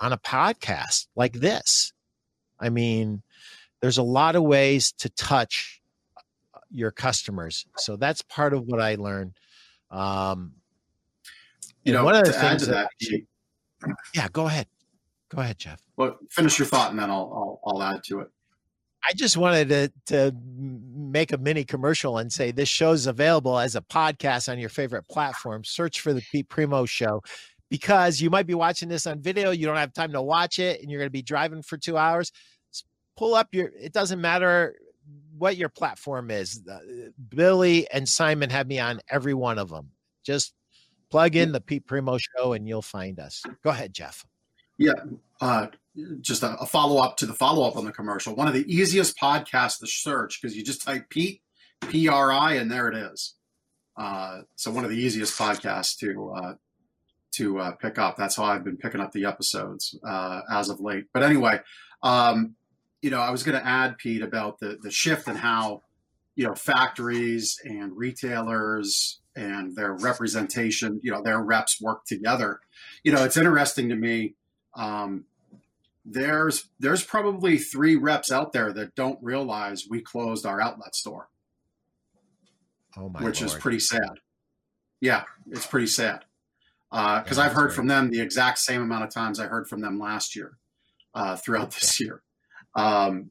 [0.01, 1.93] on a podcast like this.
[2.59, 3.23] I mean,
[3.81, 5.81] there's a lot of ways to touch
[6.55, 7.65] uh, your customers.
[7.77, 9.35] So that's part of what I learned.
[9.91, 10.55] Um,
[11.85, 13.23] you know, one of the things that, that
[14.15, 14.67] yeah, go ahead.
[15.31, 15.81] Go ahead, Jeff.
[15.97, 18.31] Well, finish your thought and then I'll, I'll, I'll add to it.
[19.09, 23.75] I just wanted to, to make a mini commercial and say this show's available as
[23.75, 25.65] a podcast on your favorite platform.
[25.65, 27.23] Search for the Pete Primeau Show
[27.71, 29.51] because you might be watching this on video.
[29.51, 31.97] You don't have time to watch it and you're going to be driving for two
[31.97, 32.33] hours.
[33.17, 34.77] Pull up your, it doesn't matter
[35.37, 36.63] what your platform is.
[37.29, 39.91] Billy and Simon have me on every one of them.
[40.25, 40.53] Just
[41.11, 43.43] plug in the Pete Primeau Show and you'll find us.
[43.65, 44.25] Go ahead, Jeff.
[44.79, 44.93] Yeah.
[45.41, 45.69] Uh,
[46.21, 48.35] just a, a follow up to the follow up on the commercial.
[48.35, 51.43] One of the easiest podcasts to search because you just type Pete,
[51.89, 53.35] P R I, and there it is.
[53.97, 56.55] Uh, so one of the easiest podcasts to uh,
[57.33, 58.17] to uh, pick up.
[58.17, 61.07] That's how I've been picking up the episodes uh, as of late.
[61.13, 61.61] But anyway,
[62.03, 62.55] um,
[63.03, 65.83] you know, I was going to add Pete about the the shift and how
[66.37, 72.61] you know factories and retailers and their representation, you know, their reps work together.
[73.05, 74.35] You know, it's interesting to me.
[74.75, 75.25] Um,
[76.11, 81.29] there's there's probably three reps out there that don't realize we closed our outlet store.
[82.97, 83.55] Oh my which Lord.
[83.55, 84.19] is pretty sad.
[85.01, 86.25] Yeah, it's pretty sad.
[86.91, 89.69] Because uh, yeah, I've heard from them the exact same amount of times I heard
[89.69, 90.59] from them last year,
[91.15, 92.23] uh, throughout this year.
[92.75, 93.31] Um,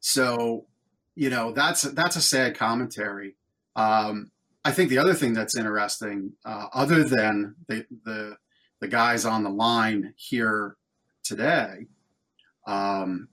[0.00, 0.66] so,
[1.14, 3.36] you know, that's that's a sad commentary.
[3.76, 4.32] Um,
[4.64, 8.36] I think the other thing that's interesting, uh, other than the, the
[8.80, 10.76] the guys on the line here
[11.24, 11.86] today,
[12.64, 13.28] because um,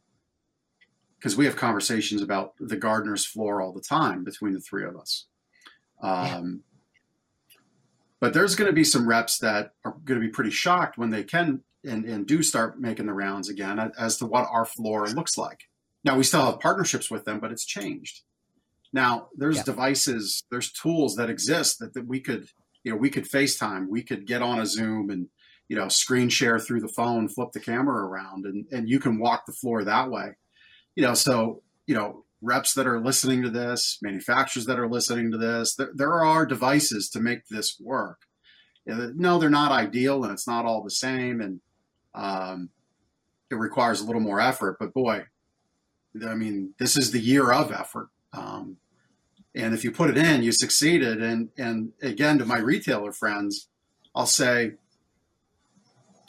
[1.37, 5.25] we have conversations about the Gardner's floor all the time between the three of us.
[6.01, 6.63] Um,
[7.51, 7.57] yeah.
[8.19, 11.09] But there's going to be some reps that are going to be pretty shocked when
[11.09, 15.07] they can and, and do start making the rounds again as to what our floor
[15.07, 15.69] looks like.
[16.03, 18.21] Now we still have partnerships with them, but it's changed.
[18.91, 19.63] Now there's yeah.
[19.63, 22.47] devices, there's tools that exist that, that we could,
[22.83, 25.27] you know, we could FaceTime, we could get on a Zoom and
[25.69, 29.19] you know, screen share through the phone, flip the camera around, and and you can
[29.19, 30.35] walk the floor that way.
[30.95, 35.31] You know, so you know, reps that are listening to this, manufacturers that are listening
[35.31, 38.19] to this, there, there are devices to make this work.
[38.85, 41.61] No, they're not ideal, and it's not all the same, and
[42.15, 42.69] um,
[43.51, 44.77] it requires a little more effort.
[44.79, 45.25] But boy,
[46.25, 48.09] I mean, this is the year of effort.
[48.33, 48.77] Um,
[49.55, 51.21] and if you put it in, you succeeded.
[51.21, 53.69] And and again, to my retailer friends,
[54.15, 54.73] I'll say,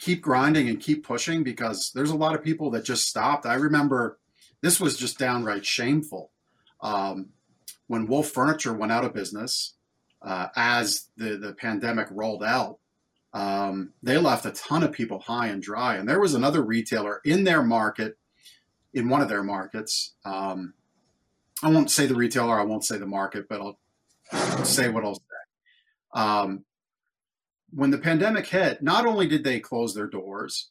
[0.01, 3.45] keep grinding and keep pushing because there's a lot of people that just stopped.
[3.45, 4.17] I remember
[4.61, 6.31] this was just downright shameful.
[6.81, 7.29] Um,
[7.85, 9.75] when Wolf Furniture went out of business,
[10.23, 12.79] uh, as the, the pandemic rolled out,
[13.33, 15.95] um, they left a ton of people high and dry.
[15.95, 18.17] And there was another retailer in their market,
[18.93, 20.15] in one of their markets.
[20.25, 20.73] Um,
[21.61, 25.15] I won't say the retailer, I won't say the market, but I'll say what I'll
[25.15, 25.21] say.
[26.13, 26.65] Um,
[27.71, 30.69] when the pandemic hit, not only did they close their doors,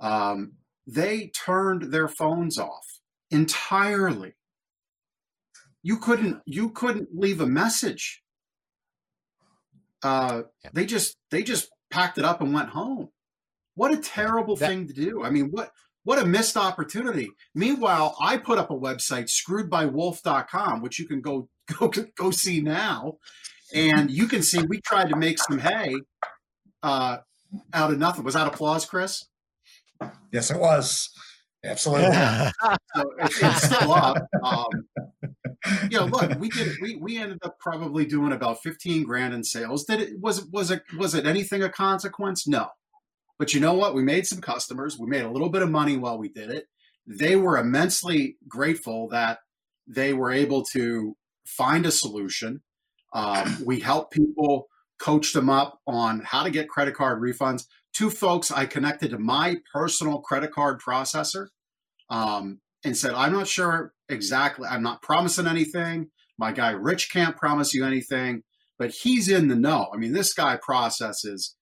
[0.00, 0.52] um,
[0.86, 4.34] they turned their phones off entirely.
[5.82, 8.22] You couldn't you couldn't leave a message.
[10.02, 10.70] Uh, yeah.
[10.72, 13.10] They just they just packed it up and went home.
[13.74, 15.22] What a terrible that, thing to do.
[15.22, 15.70] I mean, what
[16.02, 17.30] what a missed opportunity.
[17.54, 23.18] Meanwhile, I put up a website, screwedbywolf.com, which you can go go go see now.
[23.72, 25.94] And you can see we tried to make some hay
[26.82, 27.18] uh,
[27.72, 28.24] out of nothing.
[28.24, 29.26] Was that applause, Chris?
[30.32, 31.10] Yes, it was.
[31.64, 32.12] Absolutely.
[32.94, 34.16] so it, it's still up.
[34.42, 34.66] Um,
[35.90, 36.76] you know, look, we did.
[36.80, 39.84] We we ended up probably doing about fifteen grand in sales.
[39.84, 42.48] Did it was was it was it anything of consequence?
[42.48, 42.68] No.
[43.38, 43.94] But you know what?
[43.94, 44.98] We made some customers.
[44.98, 46.66] We made a little bit of money while we did it.
[47.06, 49.40] They were immensely grateful that
[49.86, 52.62] they were able to find a solution.
[53.12, 54.68] Um, we helped people
[55.00, 57.64] coached them up on how to get credit card refunds.
[57.92, 61.46] Two folks I connected to my personal credit card processor
[62.08, 66.10] um, and said, I'm not sure exactly, I'm not promising anything.
[66.38, 68.42] My guy Rich can't promise you anything,
[68.78, 69.88] but he's in the know.
[69.92, 71.56] I mean, this guy processes,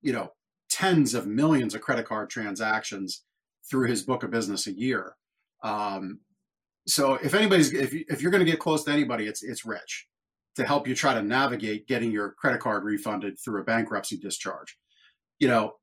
[0.00, 0.30] you know,
[0.70, 3.22] tens of millions of credit card transactions
[3.70, 5.14] through his book of business a year.
[5.62, 6.20] Um,
[6.86, 9.64] so if anybody's if you, if you're going to get close to anybody, it's it's
[9.64, 10.06] Rich
[10.56, 14.78] to help you try to navigate getting your credit card refunded through a bankruptcy discharge.
[15.38, 15.74] You know,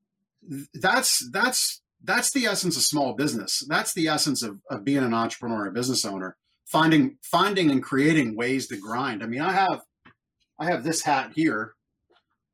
[0.73, 3.63] that's that's that's the essence of small business.
[3.67, 8.35] That's the essence of, of being an entrepreneur, a business owner, finding finding and creating
[8.35, 9.23] ways to grind.
[9.23, 9.81] I mean, I have
[10.59, 11.73] I have this hat here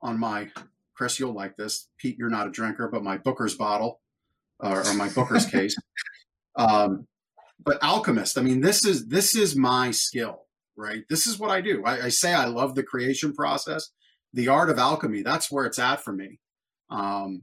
[0.02, 0.50] on my
[0.98, 1.90] Chris, you'll like this.
[1.98, 4.02] Pete, you're not a drinker, but my Booker's bottle
[4.60, 5.76] or, or my Booker's case.
[6.60, 7.06] Um,
[7.64, 10.47] but alchemist, I mean, this is this is my skill,
[10.78, 11.04] right?
[11.10, 11.84] This is what I do.
[11.86, 13.90] I, I, say I love the creation process,
[14.34, 15.24] the art of alchemy.
[15.24, 16.40] That's where it's at for me,
[16.90, 17.42] um,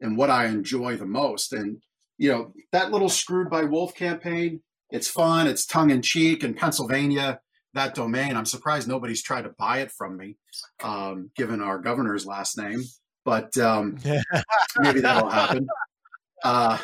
[0.00, 1.52] and what I enjoy the most.
[1.52, 1.82] And
[2.18, 4.62] you know, that little screwed by wolf campaign.
[4.90, 5.46] It's fun.
[5.46, 6.44] It's tongue in cheek.
[6.44, 7.40] In Pennsylvania,
[7.74, 8.36] that domain.
[8.36, 10.36] I'm surprised nobody's tried to buy it from me,
[10.82, 12.82] um, given our governor's last name.
[13.24, 13.98] But um,
[14.78, 15.66] maybe that'll happen.
[16.44, 16.78] Uh,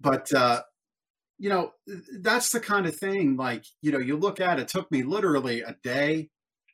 [0.00, 0.62] but uh,
[1.38, 1.72] you know,
[2.20, 3.36] that's the kind of thing.
[3.36, 4.68] Like you know, you look at it.
[4.68, 6.30] Took me literally a day,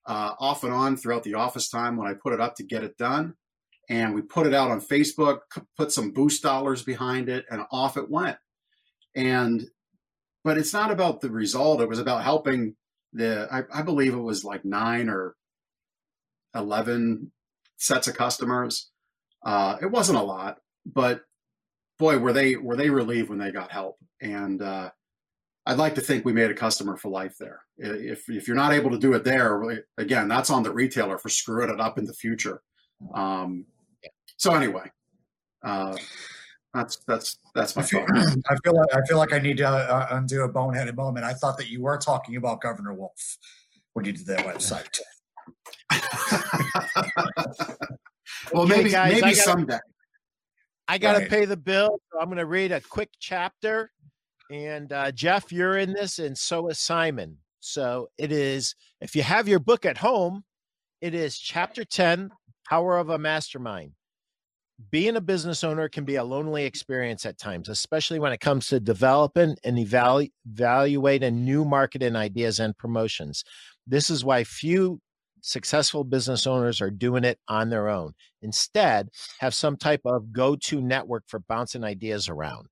[0.06, 2.84] uh, off and on throughout the office time when I put it up to get
[2.84, 3.34] it done.
[3.88, 5.40] And we put it out on Facebook,
[5.76, 8.36] put some boost dollars behind it, and off it went.
[9.16, 9.66] And
[10.44, 11.80] but it's not about the result.
[11.80, 12.76] It was about helping
[13.12, 15.34] the I, I believe it was like nine or
[16.54, 17.32] eleven
[17.76, 18.90] sets of customers.
[19.44, 21.22] Uh, it wasn't a lot, but
[22.00, 23.98] boy, were they were they relieved when they got help.
[24.20, 24.90] And uh,
[25.66, 27.60] I'd like to think we made a customer for life there.
[27.78, 29.62] If if you're not able to do it there,
[29.98, 32.62] again, that's on the retailer for screwing it up in the future.
[33.14, 33.66] Um,
[34.36, 34.90] so anyway,
[35.62, 35.96] uh,
[36.74, 38.04] that's that's that's my I feel,
[38.48, 41.24] I feel like I feel like I need to uh, undo a boneheaded moment.
[41.24, 43.38] I thought that you were talking about Governor Wolf
[43.92, 44.98] when you did that website.
[48.52, 49.78] well, okay, maybe guys, maybe I gotta, someday.
[50.90, 51.30] I got to right.
[51.30, 52.00] pay the bill.
[52.12, 53.90] So I'm going to read a quick chapter.
[54.50, 57.38] And uh, Jeff, you're in this, and so is Simon.
[57.60, 58.74] So it is.
[59.00, 60.44] If you have your book at home,
[61.00, 62.30] it is chapter ten,
[62.68, 63.92] Power of a Mastermind
[64.90, 68.68] being a business owner can be a lonely experience at times, especially when it comes
[68.68, 73.44] to developing and evalu- evaluating new marketing ideas and promotions.
[73.86, 75.00] This is why few
[75.42, 78.12] successful business owners are doing it on their own.
[78.42, 82.66] Instead, have some type of go-to network for bouncing ideas around.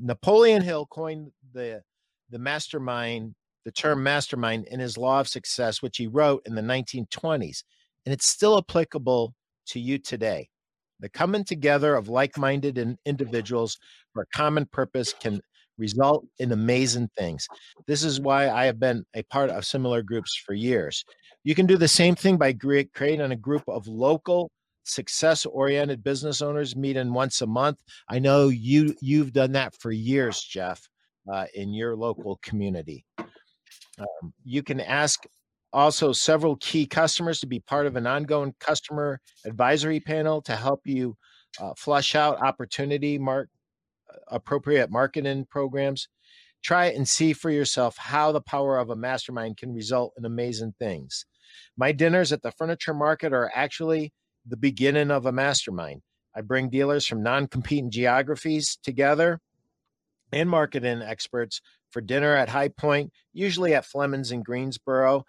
[0.00, 1.82] Napoleon Hill coined the
[2.30, 6.62] the mastermind, the term mastermind in his Law of Success, which he wrote in the
[6.62, 7.64] 1920s,
[8.04, 9.34] and it's still applicable
[9.66, 10.48] to you today.
[11.00, 13.78] The coming together of like minded individuals
[14.12, 15.40] for a common purpose can
[15.78, 17.46] result in amazing things.
[17.86, 21.04] This is why I have been a part of similar groups for years.
[21.44, 24.50] You can do the same thing by creating a group of local
[24.84, 27.78] success oriented business owners meeting once a month.
[28.08, 30.88] I know you you've done that for years, Jeff,
[31.30, 33.04] uh, in your local community.
[33.18, 35.24] Um, you can ask
[35.72, 40.80] also several key customers to be part of an ongoing customer advisory panel to help
[40.84, 41.16] you
[41.60, 43.48] uh, flush out opportunity mark
[44.28, 46.08] appropriate marketing programs
[46.62, 50.24] try it and see for yourself how the power of a mastermind can result in
[50.24, 51.24] amazing things.
[51.76, 54.12] My dinners at the furniture market are actually
[54.46, 56.02] the beginning of a mastermind.
[56.34, 59.40] I bring dealers from non-competing geographies together
[60.32, 65.24] and marketing experts for dinner at high point usually at fleming's in greensboro.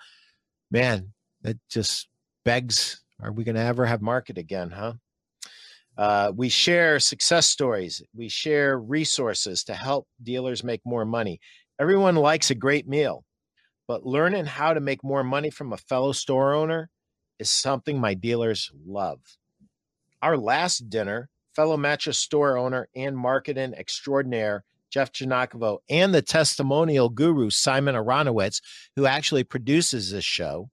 [0.71, 2.09] Man, that just
[2.43, 4.93] begs are we going to ever have market again, huh?
[5.99, 8.01] Uh, we share success stories.
[8.15, 11.41] We share resources to help dealers make more money.
[11.77, 13.25] Everyone likes a great meal,
[13.85, 16.89] but learning how to make more money from a fellow store owner
[17.37, 19.19] is something my dealers love.
[20.21, 27.09] Our last dinner, fellow mattress store owner and marketing extraordinaire Jeff Giagnocavo, and the testimonial
[27.09, 28.61] guru, Simon Aronowitz,
[28.95, 30.69] who actually produces this show,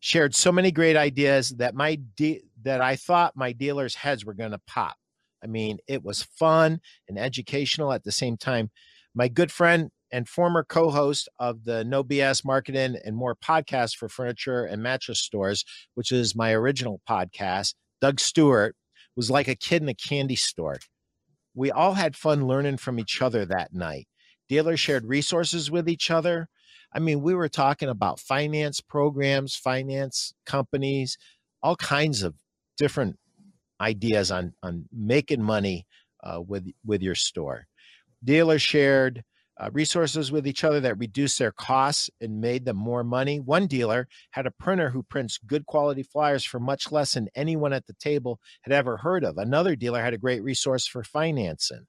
[0.00, 4.34] shared so many great ideas that my de- that I thought my dealers' heads were
[4.34, 4.96] going to pop.
[5.42, 8.70] I mean, it was fun and educational at the same time.
[9.14, 14.08] My good friend and former co-host of the No BS Marketing and More podcast for
[14.08, 18.76] furniture and mattress stores, which is my original podcast, Doug Stewart,
[19.16, 20.78] was like a kid in a candy store.
[21.54, 24.06] We all had fun learning from each other that night.
[24.48, 26.48] Dealers shared resources with each other.
[26.94, 31.16] I mean, we were talking about finance programs, finance companies,
[31.62, 32.34] all kinds of
[32.82, 33.16] different
[33.80, 35.86] ideas on on making money
[36.24, 37.66] uh, with with your store.
[38.24, 39.22] Dealers shared
[39.60, 43.38] uh, resources with each other that reduced their costs and made them more money.
[43.38, 47.72] One dealer had a printer who prints good quality flyers for much less than anyone
[47.72, 49.38] at the table had ever heard of.
[49.38, 51.86] Another dealer had a great resource for financing.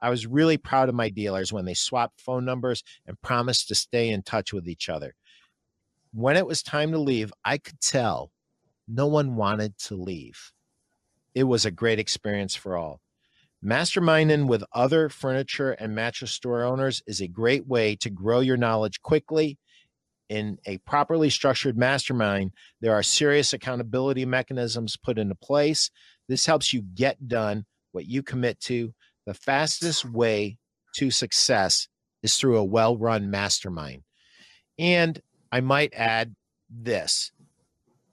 [0.00, 3.74] I was really proud of my dealers when they swapped phone numbers and promised to
[3.74, 5.14] stay in touch with each other.
[6.12, 8.30] When it was time to leave, I could tell
[8.88, 10.52] no one wanted to leave.
[11.34, 13.00] It was a great experience for all.
[13.64, 18.56] Masterminding with other furniture and mattress store owners is a great way to grow your
[18.56, 19.58] knowledge quickly.
[20.28, 25.90] In a properly structured mastermind, there are serious accountability mechanisms put into place.
[26.28, 28.92] This helps you get done what you commit to.
[29.24, 30.58] The fastest way
[30.96, 31.88] to success
[32.22, 34.02] is through a well run mastermind.
[34.78, 35.20] And
[35.50, 36.34] I might add
[36.68, 37.32] this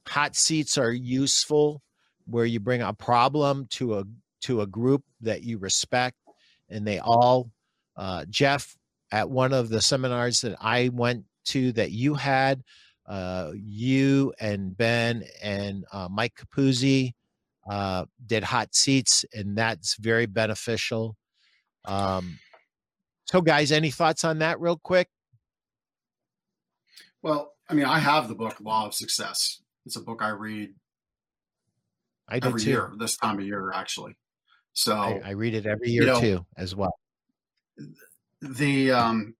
[0.07, 1.81] hot seats are useful
[2.25, 4.03] where you bring a problem to a
[4.41, 6.17] to a group that you respect.
[6.69, 7.51] And they all
[7.95, 8.75] uh, jeff
[9.11, 12.63] at one of the seminars that i went to that you had
[13.05, 17.13] uh, you and ben and uh, mike capuzzi
[17.69, 21.15] uh, did hot seats and that's very beneficial.
[21.85, 22.39] Um,
[23.25, 25.09] so guys any thoughts on that real quick?
[27.21, 30.73] Well i mean i have the book law of success it's a book i read
[32.27, 32.69] I do every too.
[32.69, 34.17] year this time of year actually
[34.73, 36.97] so I, I read it every year you know, too, as well.
[38.41, 39.35] The um,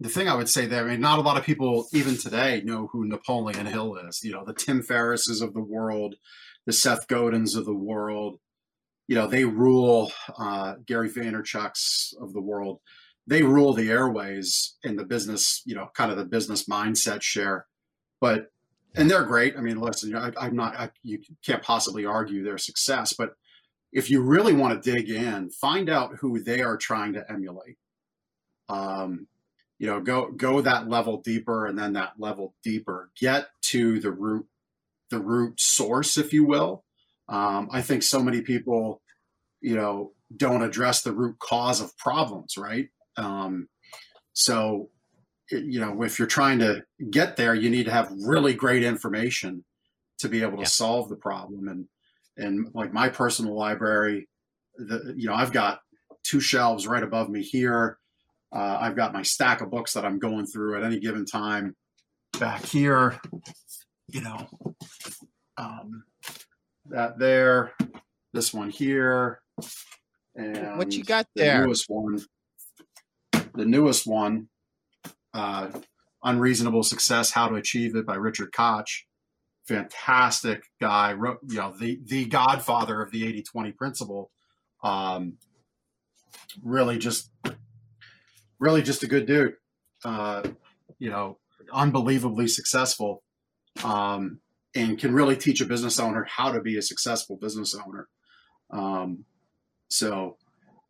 [0.00, 2.62] the thing I would say there, I mean, not a lot of people even today
[2.64, 4.22] know who Napoleon Hill is.
[4.22, 6.14] You know, the Tim Ferrisses of the world,
[6.66, 8.38] the Seth Godins of the world.
[9.08, 12.80] You know, they rule uh, Gary Vaynerchuk's of the world.
[13.26, 15.62] They rule the airways in the business.
[15.66, 17.66] You know, kind of the business mindset share.
[18.20, 18.46] But
[18.96, 19.56] and they're great.
[19.56, 20.74] I mean, listen, I, am not.
[20.76, 23.34] I, you can't possibly argue their success, but
[23.92, 27.78] if you really want to dig in, find out who they are trying to emulate.
[28.68, 29.28] Um,
[29.78, 33.10] you know, go go that level deeper, and then that level deeper.
[33.18, 34.46] Get to the root,
[35.10, 36.84] the root source, if you will.
[37.28, 39.02] Um, I think so many people,
[39.60, 42.88] you know, don't address the root cause of problems, right?
[43.16, 43.68] Um,
[44.32, 44.90] so,
[45.50, 49.64] you know, if you're trying to get there, you need to have really great information
[50.18, 50.68] to be able to yeah.
[50.68, 51.68] solve the problem.
[51.68, 51.86] And
[52.36, 54.28] and like my personal library,
[54.76, 55.80] the, you know, I've got
[56.22, 57.98] two shelves right above me here.
[58.54, 61.74] Uh, I've got my stack of books that I'm going through at any given time
[62.38, 63.18] back here,
[64.08, 64.48] you know,
[65.56, 66.04] um,
[66.86, 67.72] that there,
[68.32, 69.40] this one here,
[70.34, 71.60] and what you got there?
[71.60, 72.20] The newest one,
[73.54, 74.48] the newest one,
[75.36, 75.70] uh,
[76.22, 79.06] Unreasonable Success: How to Achieve It by Richard Koch
[79.66, 84.30] fantastic guy, wrote, you know, the, the godfather of the 80 20 principle.
[84.82, 85.34] Um,
[86.62, 87.30] really just,
[88.58, 89.54] really just a good dude,
[90.04, 90.42] uh,
[90.98, 91.38] you know,
[91.72, 93.22] unbelievably successful,
[93.82, 94.40] um,
[94.74, 98.08] and can really teach a business owner how to be a successful business owner.
[98.70, 99.24] Um,
[99.88, 100.36] so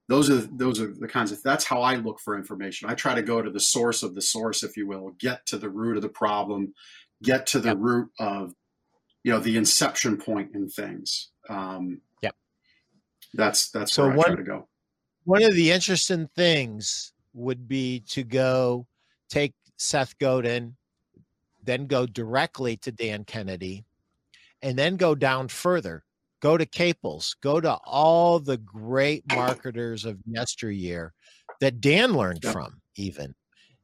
[0.09, 2.89] those are those are the kinds of that's how I look for information.
[2.89, 5.59] I try to go to the source of the source, if you will, get to
[5.59, 6.75] the root of the problem,
[7.23, 7.79] get to the yep.
[7.81, 8.55] root of
[9.25, 11.31] you know the inception point in things.
[11.49, 12.31] Um, yeah,
[13.35, 14.69] that's that's so where one, I try to go.
[15.25, 18.87] One of the interesting things would be to go
[19.29, 20.77] take Seth Godin,
[21.65, 23.85] then go directly to Dan Kennedy,
[24.63, 26.05] and then go down further.
[26.41, 27.37] Go to Caples.
[27.43, 31.13] Go to all the great marketers of yesteryear
[31.61, 33.35] that Dan learned from, even,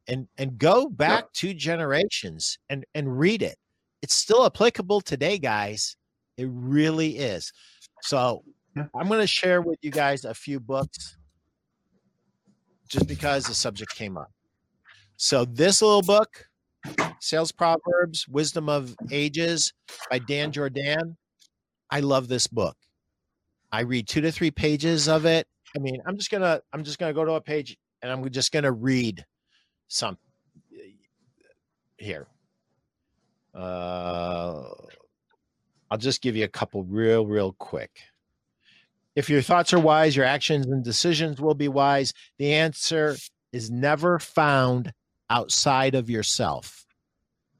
[0.09, 3.57] and and go back two generations and and read it
[4.03, 5.97] it's still applicable today, guys.
[6.37, 7.53] It really is.
[8.03, 8.43] So
[8.77, 8.87] yeah.
[8.95, 11.17] I'm going to share with you guys a few books
[12.89, 14.31] just because the subject came up.
[15.17, 16.47] So this little book,
[17.21, 19.73] Sales Proverbs, Wisdom of Ages
[20.11, 21.17] by Dan Jordan.
[21.93, 22.77] I love this book.
[23.71, 25.47] I read two to three pages of it.
[25.77, 28.51] I mean, I'm just gonna I'm just gonna go to a page and I'm just
[28.51, 29.25] gonna read
[29.89, 30.17] some
[31.99, 32.27] here.
[33.55, 34.71] Uh,
[35.91, 38.01] I'll just give you a couple real, real quick.
[39.15, 42.15] If your thoughts are wise, your actions and decisions will be wise.
[42.39, 43.17] The answer
[43.53, 44.95] is never found
[45.29, 46.87] outside of yourself.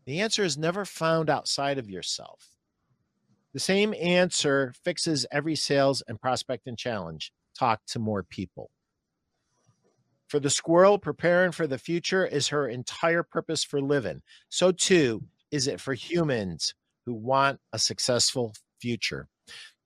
[0.07, 2.52] The answer is never found outside of yourself.
[3.53, 7.33] The same answer fixes every sales and prospecting challenge.
[7.59, 8.71] Talk to more people.
[10.29, 14.23] For the squirrel, preparing for the future is her entire purpose for living.
[14.49, 16.75] So, too, is it for humans
[17.05, 19.29] who want a successful future?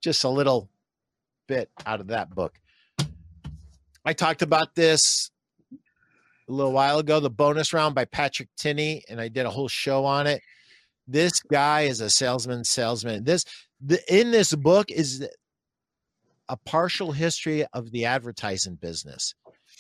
[0.01, 0.71] Just a little
[1.49, 2.61] bit out of that book.
[4.05, 5.33] I talked about this
[6.49, 9.67] a little while ago, the bonus round by Patrick Tinney, and I did a whole
[9.67, 10.43] show on it.
[11.07, 13.25] This guy is a salesman, salesman.
[13.25, 13.45] This
[13.81, 15.27] the in this book is
[16.49, 19.35] a partial history of the advertising business.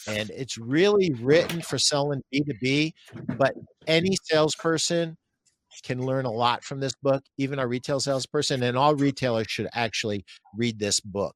[0.08, 2.92] and it's really written for selling B2B,
[3.38, 3.54] but
[3.86, 5.16] any salesperson
[5.82, 9.68] can learn a lot from this book, even a retail salesperson, and all retailers should
[9.74, 10.24] actually
[10.56, 11.34] read this book.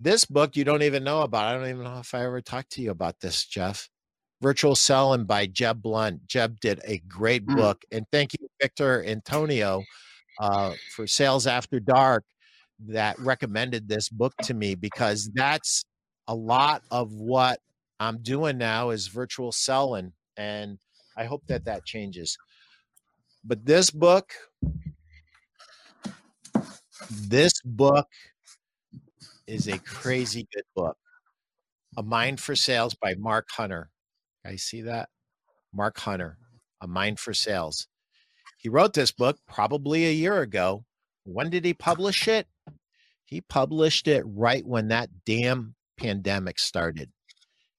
[0.00, 1.44] This book you don't even know about.
[1.44, 3.88] I don't even know if I ever talked to you about this, Jeff.
[4.40, 6.26] Virtual Selling by Jeb Blount.
[6.26, 7.56] Jeb did a great mm.
[7.56, 7.84] book.
[7.92, 9.82] And thank you, Victor Antonio,
[10.38, 12.24] uh, for Sales After Dark
[12.86, 15.84] that recommended this book to me because that's
[16.26, 17.60] a lot of what
[17.98, 20.12] I'm doing now is virtual selling.
[20.36, 20.78] And
[21.16, 22.38] I hope that that changes.
[23.44, 24.32] But this book,
[27.10, 28.06] this book
[29.46, 30.96] is a crazy good book.
[31.96, 33.90] A Mind for Sales by Mark Hunter.
[34.44, 35.08] I see that?
[35.72, 36.38] Mark Hunter,
[36.80, 37.86] A Mind for Sales.
[38.58, 40.84] He wrote this book probably a year ago.
[41.24, 42.46] When did he publish it?
[43.24, 47.10] He published it right when that damn pandemic started.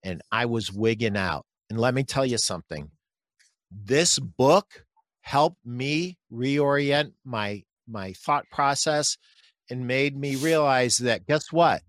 [0.04, 1.46] And I was wigging out.
[1.70, 2.92] And let me tell you something
[3.72, 4.86] this book
[5.22, 9.18] helped me reorient my my thought process
[9.70, 11.82] and made me realize that guess what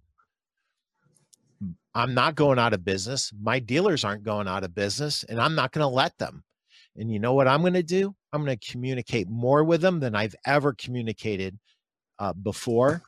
[1.94, 5.54] i'm not going out of business my dealers aren't going out of business and i'm
[5.54, 6.42] not going to let them
[6.96, 10.00] and you know what i'm going to do i'm going to communicate more with them
[10.00, 11.58] than i've ever communicated
[12.18, 13.02] uh, before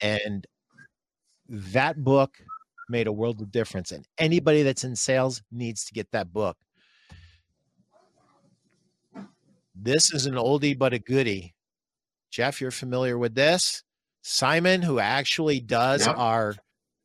[0.00, 0.46] and
[1.48, 2.36] that book
[2.88, 6.56] made a world of difference and anybody that's in sales needs to get that book
[9.74, 11.54] this is an oldie but a goodie.
[12.30, 13.82] Jeff, you're familiar with this.
[14.22, 16.16] Simon, who actually does yep.
[16.16, 16.54] our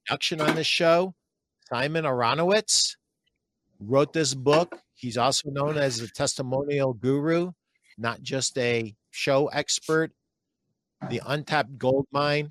[0.08, 1.14] production on this show,
[1.70, 2.95] Simon Aronowitz,
[3.80, 4.80] wrote this book.
[4.95, 7.51] He's also known as the testimonial guru,
[7.97, 10.12] not just a show expert.
[11.10, 12.49] The Untapped Gold Mine,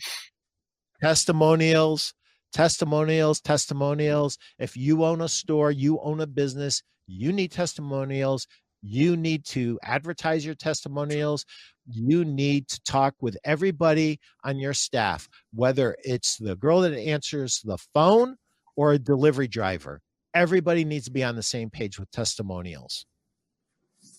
[1.01, 2.15] testimonials,
[2.53, 4.39] testimonials, testimonials.
[4.59, 8.47] If you own a store, you own a business, you need testimonials
[8.87, 11.45] you need to advertise your testimonials.
[11.91, 17.61] You need to talk with everybody on your staff, whether it's the girl that answers
[17.65, 18.37] the phone
[18.77, 20.01] or a delivery driver.
[20.35, 23.07] Everybody needs to be on the same page with testimonials.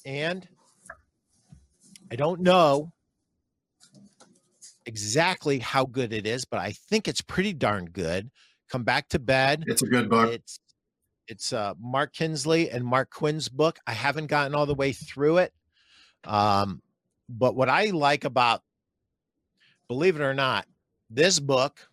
[0.06, 0.48] And
[2.12, 2.92] I don't know
[4.86, 8.32] exactly how good it is, but I think it's pretty darn good.
[8.70, 9.64] Come back to bed.
[9.68, 10.32] It's a good book.
[10.32, 10.60] It's
[11.28, 13.80] it's uh, Mark Kinsley and Mark Quinn's book.
[13.86, 15.54] I haven't gotten all the way through it.
[16.24, 16.82] Um,
[17.30, 18.64] but what I like about,
[19.88, 20.66] believe it or not,
[21.10, 21.90] this book,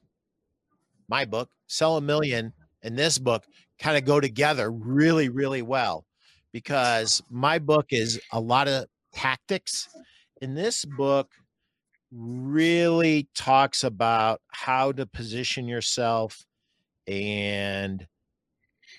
[1.09, 3.45] my book, Sell a Million, and this book
[3.79, 6.05] kind of go together really, really well
[6.53, 9.89] because my book is a lot of tactics.
[10.41, 11.31] And this book
[12.13, 16.45] really talks about how to position yourself
[17.07, 18.07] and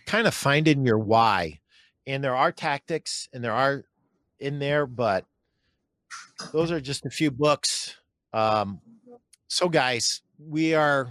[0.06, 1.60] kind of finding your why.
[2.08, 3.84] And there are tactics and there are
[4.39, 5.26] in there, but
[6.51, 7.95] those are just a few books.
[8.34, 8.82] Um,
[9.47, 11.08] so, guys, we are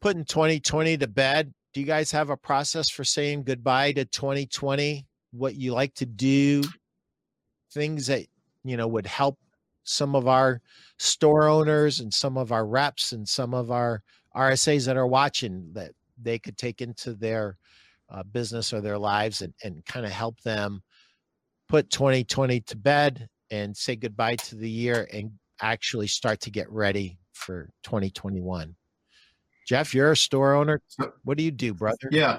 [0.00, 1.54] putting 2020 to bed.
[1.72, 5.06] Do you guys have a process for saying goodbye to 2020?
[5.32, 6.62] What you like to do?
[7.72, 8.26] Things that
[8.64, 9.38] you know would help
[9.84, 10.60] some of our
[10.98, 14.02] store owners and some of our reps and some of our
[14.36, 15.92] RSAs that are watching that
[16.22, 17.56] they could take into their
[18.10, 20.82] uh, business or their lives and, and kind of help them
[21.68, 26.70] put 2020 to bed and say goodbye to the year and actually start to get
[26.70, 28.74] ready for 2021.
[29.66, 30.82] Jeff, you're a store owner.
[31.24, 32.08] What do you do, brother?
[32.10, 32.38] Yeah.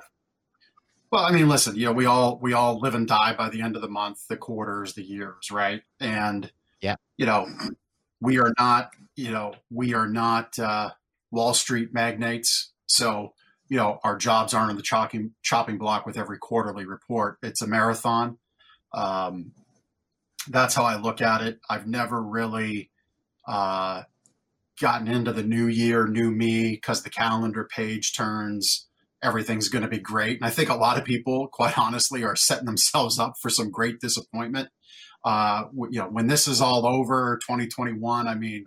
[1.12, 3.62] Well, I mean, listen, you know, we all we all live and die by the
[3.62, 5.82] end of the month, the quarters, the years, right?
[6.00, 7.48] And yeah, you know,
[8.20, 10.90] we are not, you know, we are not uh,
[11.30, 12.72] Wall Street magnates.
[12.88, 13.34] So
[13.74, 17.40] you know our jobs aren't on the chopping chopping block with every quarterly report.
[17.42, 18.38] It's a marathon.
[18.94, 19.54] Um,
[20.48, 21.58] that's how I look at it.
[21.68, 22.92] I've never really
[23.48, 24.04] uh,
[24.80, 28.88] gotten into the new year, new me, because the calendar page turns.
[29.24, 32.36] Everything's going to be great, and I think a lot of people, quite honestly, are
[32.36, 34.70] setting themselves up for some great disappointment.
[35.26, 38.28] Uh, you know, when this is all over, 2021.
[38.28, 38.66] I mean,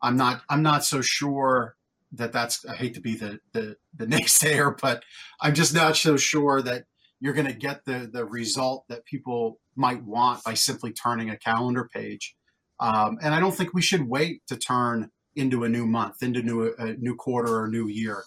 [0.00, 0.40] I'm not.
[0.48, 1.76] I'm not so sure
[2.12, 5.02] that that's I hate to be the the, the naysayer, but
[5.40, 6.84] I'm just not so sure that
[7.20, 11.36] you're going to get the the result that people might want by simply turning a
[11.36, 12.34] calendar page.
[12.80, 16.42] Um, and I don't think we should wait to turn into a new month, into
[16.42, 18.22] new a new quarter or new year.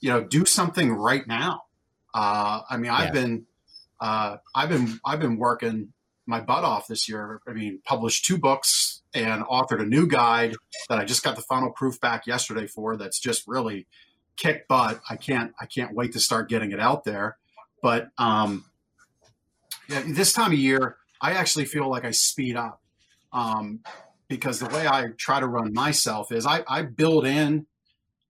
[0.00, 1.62] You know, do something right now.
[2.12, 3.22] Uh, I mean, I've yeah.
[3.22, 3.46] been
[4.00, 5.92] uh, I've been I've been working
[6.26, 7.40] my butt off this year.
[7.48, 10.54] I mean, published two books and authored a new guide
[10.88, 12.96] that I just got the final proof back yesterday for.
[12.96, 13.86] That's just really
[14.36, 15.00] kick butt.
[15.08, 17.36] I can't I can't wait to start getting it out there.
[17.82, 18.64] But um,
[19.88, 22.80] yeah, this time of year, I actually feel like I speed up
[23.32, 23.80] um,
[24.28, 27.66] because the way I try to run myself is I, I build in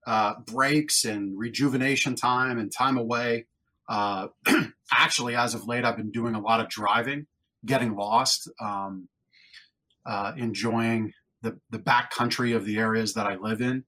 [0.07, 3.47] uh, breaks and rejuvenation time and time away.
[3.89, 4.29] Uh,
[4.93, 7.27] actually, as of late, I've been doing a lot of driving,
[7.65, 9.09] getting lost, um,
[10.07, 13.85] uh, enjoying the, the back country of the areas that I live in.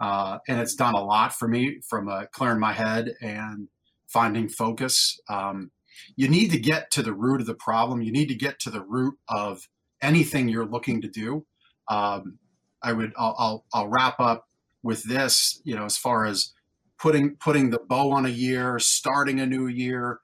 [0.00, 3.68] Uh, and it's done a lot for me from uh, clearing my head and
[4.08, 5.18] finding focus.
[5.28, 5.70] Um,
[6.16, 8.02] you need to get to the root of the problem.
[8.02, 9.68] You need to get to the root of
[10.02, 11.46] anything you're looking to do.
[11.88, 12.38] Um,
[12.82, 14.44] I would, I'll, I'll, I'll wrap up
[14.82, 16.52] with this, you know, as far as
[16.98, 20.20] putting, putting the bow on a year, starting a new year,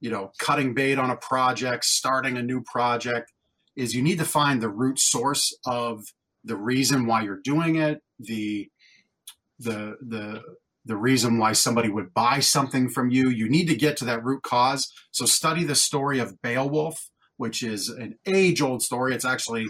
[0.00, 3.32] you know, cutting bait on a project, starting a new project
[3.76, 6.04] is you need to find the root source of
[6.42, 8.70] the reason why you're doing it, the
[9.58, 10.42] the the
[10.84, 13.28] the reason why somebody would buy something from you.
[13.28, 14.92] You need to get to that root cause.
[15.10, 19.12] So study the story of Beowulf, which is an age-old story.
[19.12, 19.66] It's actually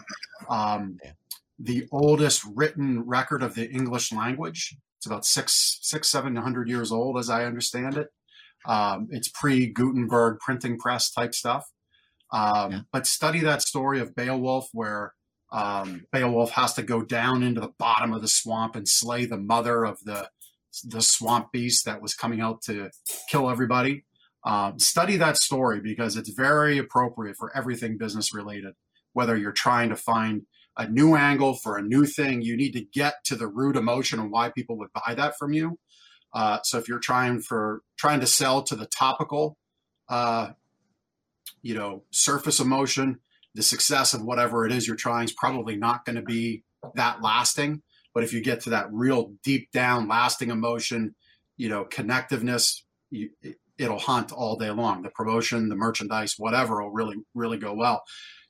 [0.51, 0.99] um,
[1.59, 4.77] the oldest written record of the English language.
[4.99, 8.09] It's about six, six, seven hundred years old, as I understand it.
[8.67, 11.65] Um, it's pre-Gutenberg printing press type stuff.
[12.33, 12.81] Um, yeah.
[12.93, 15.15] But study that story of Beowulf, where
[15.53, 19.39] um, Beowulf has to go down into the bottom of the swamp and slay the
[19.39, 20.29] mother of the
[20.85, 22.91] the swamp beast that was coming out to
[23.31, 24.05] kill everybody.
[24.45, 28.75] Um, study that story because it's very appropriate for everything business related.
[29.13, 30.43] Whether you're trying to find
[30.77, 34.21] a new angle for a new thing, you need to get to the root emotion
[34.21, 35.79] and why people would buy that from you.
[36.35, 39.57] Uh, so if you're trying for trying to sell to the topical,
[40.09, 40.51] uh,
[41.63, 43.19] you know, surface emotion,
[43.55, 46.63] the success of whatever it is you're trying is probably not going to be
[46.95, 47.83] that lasting.
[48.15, 51.15] But if you get to that real deep down, lasting emotion,
[51.57, 53.31] you know, connectiveness, you,
[53.79, 55.03] it'll hunt all day long.
[55.03, 58.03] The promotion, the merchandise, whatever will really, really go well.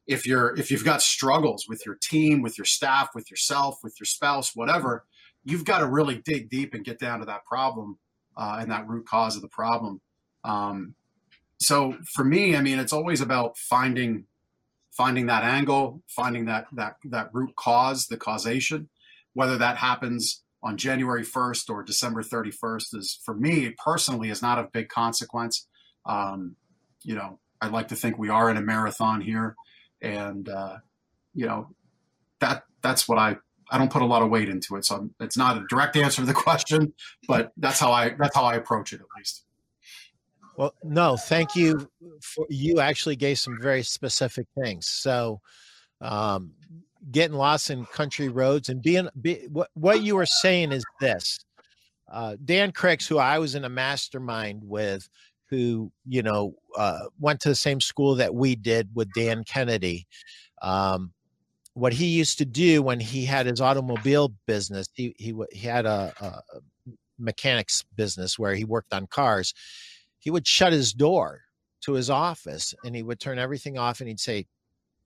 [0.07, 3.99] If you're if you've got struggles with your team, with your staff, with yourself, with
[3.99, 5.05] your spouse, whatever,
[5.45, 7.99] you've got to really dig deep and get down to that problem
[8.37, 10.01] uh, and that root cause of the problem.
[10.45, 10.95] Um,
[11.61, 14.25] so for me, I mean, it's always about finding
[14.93, 18.89] finding that angle, finding that that that root cause, the causation,
[19.35, 24.59] whether that happens on January 1st or December 31st is for me personally is not
[24.59, 25.69] a big consequence.
[26.07, 26.57] Um,
[27.03, 29.55] you know, I'd like to think we are in a marathon here,
[30.03, 30.79] and uh,
[31.35, 31.69] you know
[32.41, 33.37] that that's what I
[33.71, 34.85] I don't put a lot of weight into it.
[34.85, 36.93] So it's not a direct answer to the question,
[37.29, 39.45] but that's how I that's how I approach it at least.
[40.57, 41.89] Well, no, thank you.
[42.23, 44.87] For, you actually gave some very specific things.
[44.89, 45.41] So,
[46.01, 46.53] um,
[47.11, 51.45] getting lost in country roads and being be, what what you were saying is this.
[52.11, 55.09] Uh, Dan Cricks, who I was in a mastermind with,
[55.51, 60.07] who you know uh, went to the same school that we did with Dan Kennedy.
[60.63, 61.13] Um,
[61.75, 65.85] what he used to do when he had his automobile business, he he, he had
[65.85, 66.61] a, a
[67.19, 69.53] mechanics business where he worked on cars
[70.27, 71.43] he would shut his door
[71.83, 74.45] to his office and he would turn everything off and he'd say,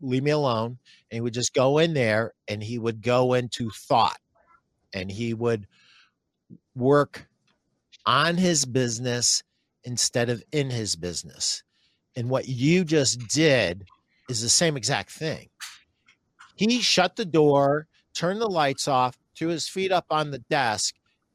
[0.01, 0.79] Leave me alone.
[1.11, 4.17] And he would just go in there and he would go into thought
[4.95, 5.67] and he would
[6.75, 7.29] work
[8.07, 9.43] on his business
[9.85, 11.65] instead of in his business.
[12.17, 13.85] And what you just did
[14.31, 15.51] is the same exact thing.
[16.57, 20.95] He shut the door, turned the lights off, threw his feet up on the desk,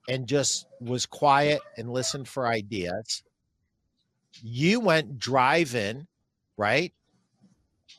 [0.09, 3.21] and just was quiet and listened for ideas
[4.41, 6.07] you went driving,
[6.57, 6.93] right?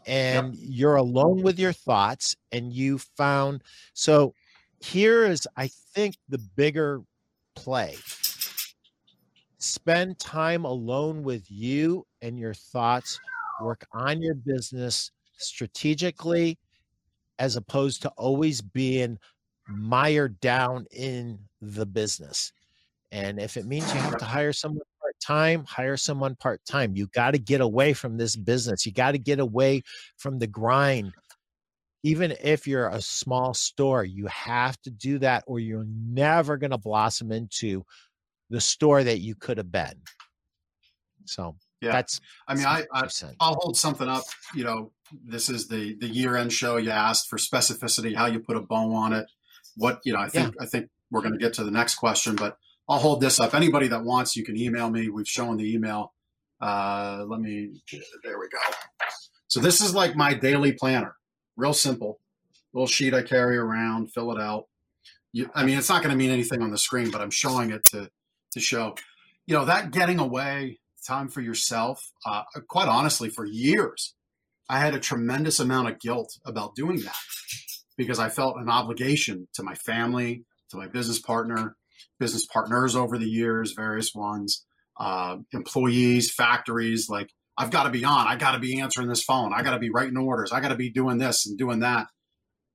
[0.07, 0.65] And yep.
[0.69, 3.63] you're alone with your thoughts, and you found
[3.93, 4.35] so
[4.81, 7.03] here is, I think, the bigger
[7.55, 7.97] play.
[9.59, 13.19] Spend time alone with you and your thoughts,
[13.61, 16.59] work on your business strategically,
[17.39, 19.19] as opposed to always being
[19.69, 22.53] mired down in the business.
[23.13, 24.83] And if it means you have to hire someone
[25.21, 26.97] time, hire someone part time.
[26.97, 28.87] You got to get away from this business.
[28.87, 29.83] You got to get away
[30.17, 31.13] from the grind.
[32.03, 36.71] Even if you're a small store, you have to do that or you're never going
[36.71, 37.85] to blossom into
[38.49, 40.03] the store that you could have been.
[41.25, 43.09] So, yeah, that's, I mean, I, I
[43.41, 44.23] I'll hold something up.
[44.55, 44.93] You know,
[45.25, 46.77] this is the the year end show.
[46.77, 49.27] You asked for specificity, how you put a bow on it.
[49.77, 50.63] What you know, I think yeah.
[50.63, 52.57] I think we're going to get to the next question, but
[52.89, 53.55] I'll hold this up.
[53.55, 55.09] Anybody that wants, you can email me.
[55.09, 56.13] We've shown the email.
[56.61, 57.83] Uh, let me,
[58.23, 58.59] there we go.
[59.49, 61.17] So this is like my daily planner,
[61.57, 62.21] real simple.
[62.73, 64.67] Little sheet I carry around, fill it out.
[65.33, 67.71] You, I mean, it's not going to mean anything on the screen, but I'm showing
[67.71, 68.11] it to
[68.53, 68.95] to show.
[69.47, 74.15] You know, that getting away, time for yourself, uh, quite honestly, for years,
[74.69, 77.17] I had a tremendous amount of guilt about doing that
[77.97, 81.77] because I felt an obligation to my family, to my business partner,
[82.19, 84.65] business partners over the years, various ones,
[84.99, 87.09] uh, employees, factories.
[87.09, 88.27] Like, I've got to be on.
[88.27, 89.53] I got to be answering this phone.
[89.55, 90.53] I got to be writing orders.
[90.53, 92.09] I got to be doing this and doing that.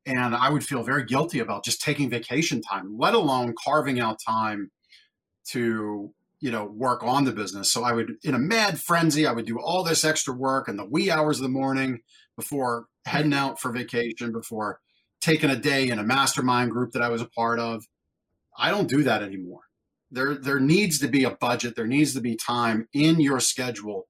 [0.06, 4.18] And I would feel very guilty about just taking vacation time, let alone carving out
[4.26, 4.72] time
[5.50, 9.32] to you know work on the business so i would in a mad frenzy i
[9.32, 12.00] would do all this extra work in the wee hours of the morning
[12.36, 14.80] before heading out for vacation before
[15.22, 17.84] taking a day in a mastermind group that i was a part of
[18.62, 19.62] i don't do that anymore
[20.12, 24.07] there there needs to be a budget there needs to be time in your schedule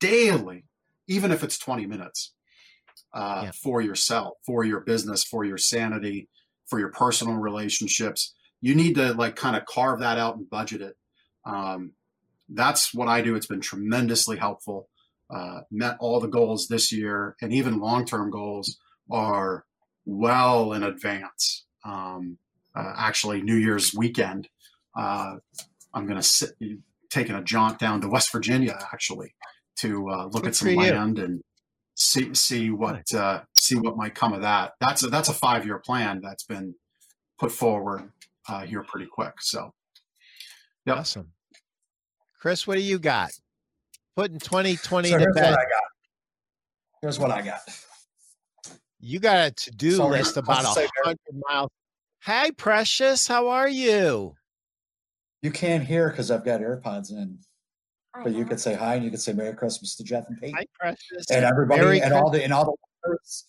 [0.00, 0.64] daily
[1.08, 2.32] even if it's 20 minutes
[3.14, 3.50] uh, yeah.
[3.50, 6.28] for yourself for your business for your sanity
[6.66, 10.80] for your personal relationships you need to like kind of carve that out and budget
[10.80, 10.96] it.
[11.44, 11.92] Um,
[12.48, 13.34] that's what I do.
[13.34, 14.88] It's been tremendously helpful.
[15.28, 18.78] Uh, met all the goals this year, and even long term goals
[19.10, 19.64] are
[20.06, 21.66] well in advance.
[21.84, 22.38] Um,
[22.74, 24.48] uh, actually, New Year's weekend,
[24.96, 25.36] uh,
[25.94, 26.52] I'm going to sit
[27.10, 29.34] taking a jaunt down to West Virginia actually
[29.80, 31.24] to uh, look Good at some land you.
[31.24, 31.42] and
[31.94, 34.72] see see what uh, see what might come of that.
[34.80, 36.74] That's a, that's a five year plan that's been
[37.38, 38.10] put forward
[38.48, 39.34] uh, here pretty quick.
[39.40, 39.72] So,
[40.86, 40.98] yep.
[40.98, 41.32] awesome.
[42.40, 43.30] Chris, what do you got?
[44.16, 45.56] Putting 2020 so to bed.
[47.00, 47.60] Here's what I got.
[49.00, 51.18] You got a to do list about a hundred
[51.48, 51.70] miles.
[52.24, 54.36] Hey, Precious, how are you?
[55.42, 57.38] You can't hear because I've got AirPods in.
[58.14, 60.40] Oh, but you could say hi and you could say Merry Christmas to Jeff and
[60.40, 60.54] Pete.
[60.54, 61.28] Hi, Precious.
[61.32, 63.46] And everybody Merry and all the and all the words.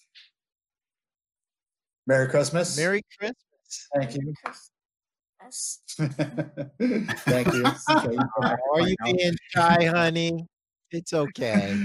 [2.08, 2.76] Merry Christmas.
[2.76, 3.90] Merry Christmas.
[3.94, 4.34] Thank you.
[7.28, 7.66] Thank you.
[7.88, 10.48] How are you being shy, honey?
[10.90, 11.78] It's okay.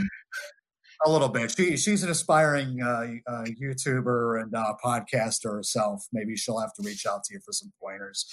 [1.06, 1.52] A little bit.
[1.56, 6.04] She she's an aspiring uh, uh, YouTuber and uh, podcaster herself.
[6.12, 8.26] Maybe she'll have to reach out to you for some pointers.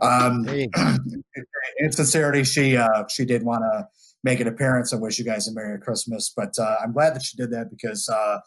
[0.00, 0.46] Um,
[1.78, 3.88] in sincerity, she uh, she did want to
[4.22, 6.32] make an appearance and wish you guys a Merry Christmas.
[6.34, 8.38] But uh, I'm glad that she did that because uh,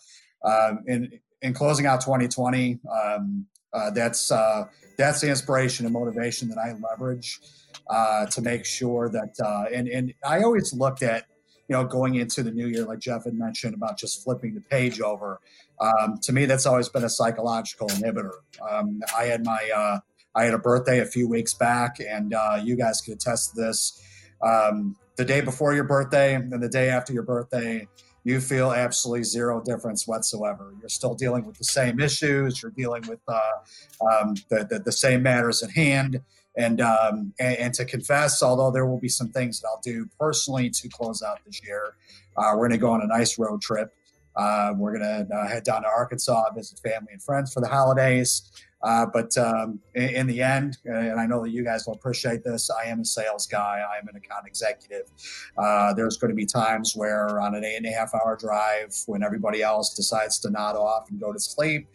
[0.46, 1.12] um, in
[1.42, 3.46] in closing out 2020, um,
[3.94, 4.32] that's
[4.98, 7.40] that's the inspiration and motivation that I leverage
[7.90, 11.26] uh, to make sure that uh, and and I always looked at
[11.68, 14.62] you know going into the new year like Jeff had mentioned about just flipping the
[14.62, 15.40] page over.
[15.80, 18.32] Um, to me, that's always been a psychological inhibitor.
[18.70, 20.00] Um, I had my uh,
[20.36, 23.62] I had a birthday a few weeks back, and uh, you guys could attest to
[23.62, 24.02] this.
[24.42, 27.88] Um, the day before your birthday and the day after your birthday,
[28.26, 30.74] you feel absolutely zero difference whatsoever.
[30.80, 32.62] You're still dealing with the same issues.
[32.62, 33.40] You're dealing with uh,
[34.02, 36.22] um, the, the, the, same matters at hand.
[36.58, 40.08] And, um, and, and to confess, although there will be some things that I'll do
[40.20, 41.96] personally to close out this year,
[42.38, 43.94] uh, we're going to go on a nice road trip.
[44.36, 47.68] Uh, we're going to uh, head down to Arkansas, visit family and friends for the
[47.68, 48.52] holidays.
[48.86, 52.44] Uh, but um, in, in, the end, and I know that you guys will appreciate
[52.44, 53.82] this, I am a sales guy.
[53.82, 55.10] I am an account executive.
[55.58, 58.96] Uh, there's going to be times where on an eight and a half hour drive,
[59.08, 61.88] when everybody else decides to nod off and go to sleep,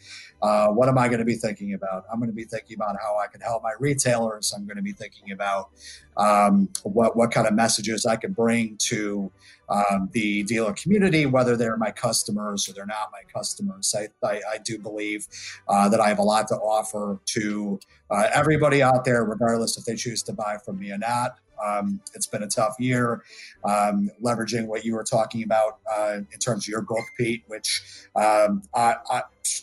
[0.43, 2.05] uh, what am I going to be thinking about?
[2.13, 4.53] I'm going to be thinking about how I can help my retailers.
[4.57, 5.71] I'm going to be thinking about
[6.17, 9.31] um, what what kind of messages I can bring to
[9.69, 13.95] um, the dealer community, whether they're my customers or they're not my customers.
[13.97, 15.29] I, I, I do believe
[15.69, 17.79] uh, that I have a lot to offer to
[18.11, 21.39] uh, everybody out there, regardless if they choose to buy from me or not.
[21.65, 23.23] Um, it's been a tough year.
[23.65, 27.83] Um, leveraging what you were talking about uh, in terms of your book, Pete, which
[28.17, 29.23] um, I, I,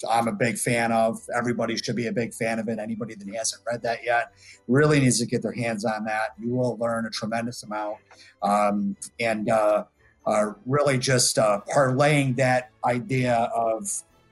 [0.09, 1.19] I'm a big fan of.
[1.35, 2.79] Everybody should be a big fan of it.
[2.79, 4.33] Anybody that hasn't read that yet
[4.67, 6.33] really needs to get their hands on that.
[6.39, 7.97] You will learn a tremendous amount.
[8.41, 9.85] Um, and uh,
[10.25, 13.89] uh, really just uh, parlaying that idea of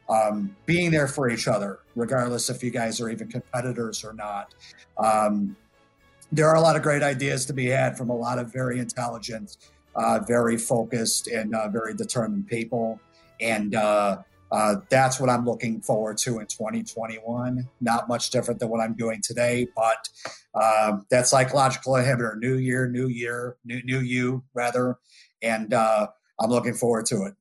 [0.09, 4.53] um, being there for each other, regardless if you guys are even competitors or not.
[4.97, 5.55] Um,
[6.35, 8.79] there are a lot of great ideas to be had from a lot of very
[8.79, 9.57] intelligent,
[9.95, 12.99] uh, very focused, and uh, very determined people.
[13.39, 14.17] And uh,
[14.51, 17.67] uh, that's what I'm looking forward to in 2021.
[17.79, 20.09] Not much different than what I'm doing today, but
[20.53, 24.97] um, that psychological inhibitor, new year, new year, new, new you, rather.
[25.41, 26.07] And uh,
[26.39, 27.33] I'm looking forward to it.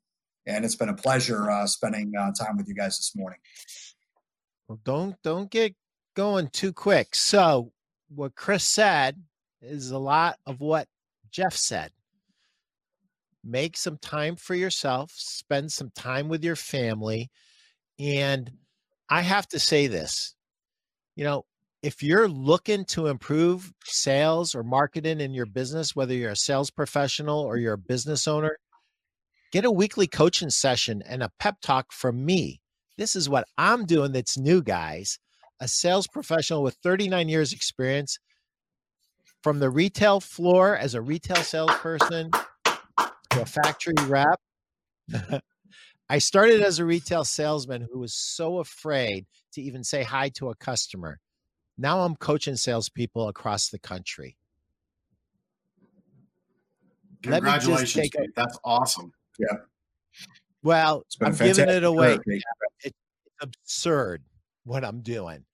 [0.47, 3.38] And it's been a pleasure uh, spending time with you guys this morning.
[4.68, 5.74] Well, don't don't get
[6.14, 7.14] going too quick.
[7.14, 7.72] So
[8.09, 9.22] what Chris said
[9.61, 10.88] is a lot of what
[11.30, 11.90] Jeff said.
[13.42, 17.30] Make some time for yourself, spend some time with your family.
[17.98, 18.50] And
[19.11, 20.34] I have to say this
[21.16, 21.44] you know,
[21.82, 26.70] if you're looking to improve sales or marketing in your business, whether you're a sales
[26.70, 28.57] professional or you're a business owner,
[29.52, 32.61] get a weekly coaching session and a pep talk from me.
[32.96, 35.18] This is what I'm doing that's new, guys.
[35.61, 38.18] A sales professional with 39 years experience
[39.42, 42.30] from the retail floor as a retail salesperson
[42.64, 44.40] to a factory rep.
[46.09, 50.50] I started as a retail salesman who was so afraid to even say hi to
[50.50, 51.20] a customer.
[51.76, 54.36] Now I'm coaching salespeople across the country.
[57.22, 59.12] Congratulations, a, That's awesome.
[59.38, 59.59] Yeah.
[60.62, 62.18] Well, I'm giving it away.
[62.82, 62.96] It's
[63.40, 64.22] absurd
[64.65, 65.45] what I'm doing.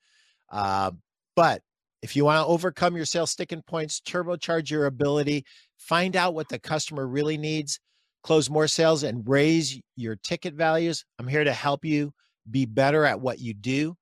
[0.50, 0.92] Uh,
[1.36, 1.62] but
[2.02, 5.44] if you want to overcome your sales sticking points, turbocharge your ability,
[5.76, 7.78] find out what the customer really needs,
[8.22, 12.12] close more sales, and raise your ticket values, I'm here to help you
[12.50, 13.96] be better at what you do.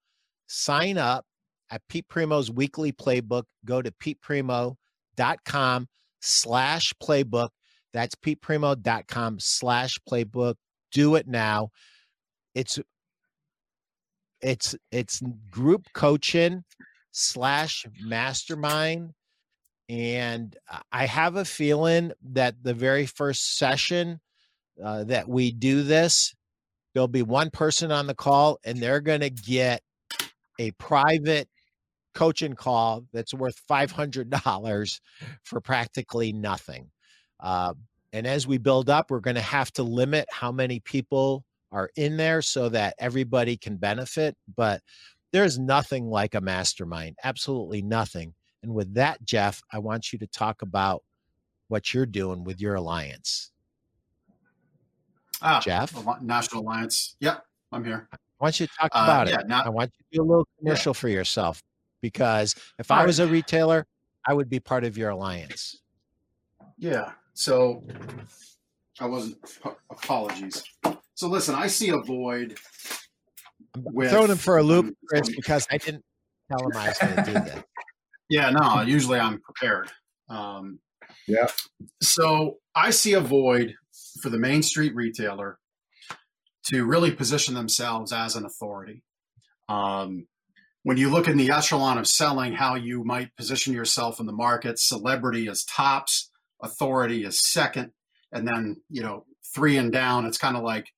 [0.47, 1.25] Sign up
[1.71, 3.45] at Pete Primeau's weekly playbook.
[3.65, 5.89] Go to peteprimeau.com
[6.21, 7.51] slash playbook.
[7.93, 10.55] That's peteprimeau.com slash playbook.
[10.93, 11.71] Do it now.
[12.55, 12.79] It's
[14.41, 15.21] it's it's
[15.51, 16.65] group coaching
[17.13, 19.13] slash mastermind.
[19.89, 20.55] And
[20.93, 24.21] I have a feeling that the very first session
[24.83, 26.35] uh, that we do this,
[26.93, 29.81] there'll be one person on the call and they're going to get
[30.59, 31.49] a private
[32.15, 35.01] coaching call that's worth $500
[35.45, 36.91] for practically nothing.
[37.41, 37.73] Uh,
[38.13, 41.91] and as we build up, we're going to have to limit how many people are
[41.97, 44.37] in there so that everybody can benefit.
[44.57, 44.83] But
[45.33, 48.35] there's nothing like a mastermind, absolutely nothing.
[48.63, 51.03] And with that, Jeff, I want you to talk about
[51.69, 53.53] what you're doing with your alliance.
[55.41, 57.17] Ah, Jeff, National Alliance.
[57.21, 58.09] Yep, I'm here.
[58.13, 59.49] I want you to talk uh, about uh, yeah, it.
[59.49, 61.01] Not, I want you to do a little commercial yeah.
[61.01, 61.63] for yourself
[62.01, 63.29] because if All I was right.
[63.29, 63.87] a retailer,
[64.27, 65.81] I would be part of your alliance.
[66.77, 67.13] Yeah.
[67.35, 67.85] So
[69.01, 69.39] I wasn't.
[69.91, 70.65] Apologies.
[71.19, 72.57] So listen, I see a void.
[73.75, 76.05] I'm throwing him for a loop, Chris, because I didn't
[76.49, 77.65] tell him I was going to do that.
[78.31, 78.83] Yeah, no.
[78.83, 79.91] Usually I'm prepared.
[80.29, 80.81] Um,
[81.27, 81.47] yeah.
[82.03, 83.75] So I see a void
[84.21, 85.59] for the main street retailer
[86.67, 89.03] to really position themselves as an authority.
[89.67, 90.27] Um,
[90.83, 94.33] when you look in the echelon of selling, how you might position yourself in the
[94.33, 96.31] market, celebrity is tops,
[96.63, 97.93] authority is second,
[98.31, 100.27] and then you know three and down.
[100.27, 100.93] It's kind of like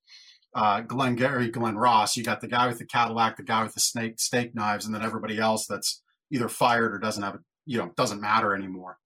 [0.55, 2.16] uh, Glengarry, Glen Ross.
[2.16, 4.94] You got the guy with the Cadillac, the guy with the snake steak knives, and
[4.94, 7.38] then everybody else that's either fired or doesn't have.
[7.66, 8.98] You know, doesn't matter anymore.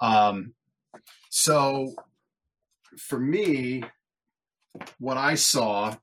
[0.00, 0.54] Um,
[1.30, 1.94] so
[2.96, 3.82] for me,
[4.98, 5.96] what I saw,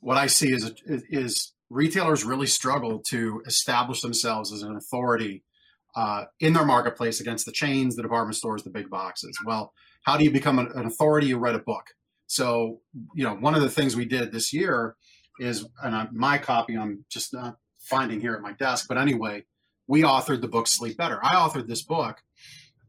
[0.00, 5.42] what I see is is retailers really struggle to establish themselves as an authority
[5.94, 9.38] uh, in their marketplace against the chains, the department stores, the big boxes.
[9.44, 11.28] Well, how do you become an, an authority?
[11.28, 11.94] You read a book.
[12.26, 12.80] So,
[13.14, 14.96] you know, one of the things we did this year
[15.38, 19.44] is, and I, my copy I'm just not finding here at my desk, but anyway,
[19.86, 21.20] we authored the book Sleep Better.
[21.22, 22.22] I authored this book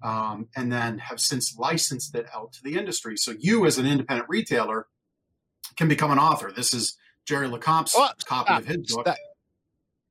[0.03, 3.17] um, and then have since licensed it out to the industry.
[3.17, 4.87] So you, as an independent retailer,
[5.75, 6.51] can become an author.
[6.55, 9.05] This is Jerry LeCompte's oh, copy of his book.
[9.05, 9.19] That,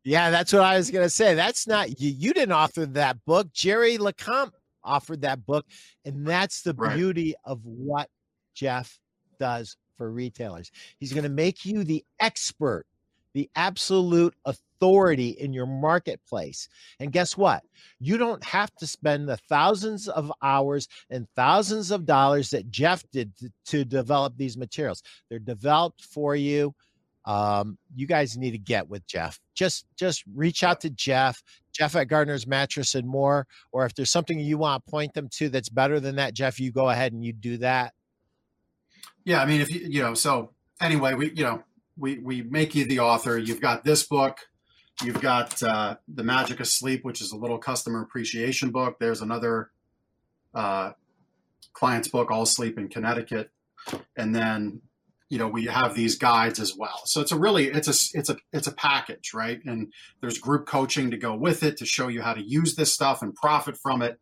[0.04, 1.34] yeah, that's what I was going to say.
[1.34, 2.10] That's not you.
[2.10, 3.52] You didn't author that book.
[3.52, 4.52] Jerry LeCompte
[4.84, 5.66] offered that book,
[6.04, 6.94] and that's the right.
[6.94, 8.08] beauty of what
[8.54, 8.98] Jeff
[9.38, 10.70] does for retailers.
[10.98, 12.86] He's going to make you the expert,
[13.32, 16.68] the absolute authority in your marketplace.
[17.00, 17.62] And guess what?
[17.98, 23.02] You don't have to spend the thousands of hours and thousands of dollars that Jeff
[23.10, 25.02] did to, to develop these materials.
[25.28, 26.74] They're developed for you
[27.26, 29.40] um, you guys need to get with Jeff.
[29.54, 33.46] Just just reach out to Jeff, Jeff at Gardner's Mattress and more.
[33.72, 36.60] Or if there's something you want to point them to that's better than that, Jeff,
[36.60, 37.92] you go ahead and you do that.
[39.26, 41.64] Yeah, I mean, if you you know, so anyway, we you know
[41.98, 43.36] we we make you the author.
[43.36, 44.38] You've got this book.
[45.02, 48.98] You've got uh, the Magic of Sleep, which is a little customer appreciation book.
[49.00, 49.72] There's another
[50.54, 50.92] uh,
[51.72, 53.50] client's book, All Sleep in Connecticut,
[54.16, 54.80] and then
[55.28, 58.30] you know we have these guides as well so it's a really it's a it's
[58.30, 62.06] a it's a package right and there's group coaching to go with it to show
[62.06, 64.20] you how to use this stuff and profit from it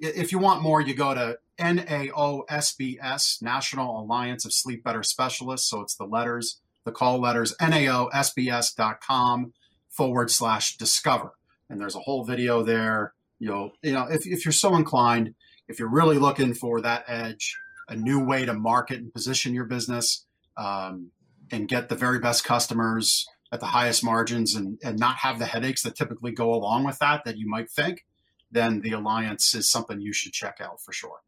[0.00, 5.68] if you want more you go to naosbs national alliance of sleep better specialists.
[5.68, 9.52] So it's the letters the call letters naosbs.com
[9.90, 11.32] forward slash discover.
[11.68, 13.12] And there's a whole video there.
[13.38, 15.34] You know you know if, if you're so inclined
[15.68, 17.56] if you're really looking for that edge
[17.88, 20.24] a new way to market and position your business
[20.56, 21.10] um,
[21.50, 25.46] and get the very best customers at the highest margins and, and not have the
[25.46, 28.04] headaches that typically go along with that that you might think,
[28.50, 31.20] then the alliance is something you should check out for sure.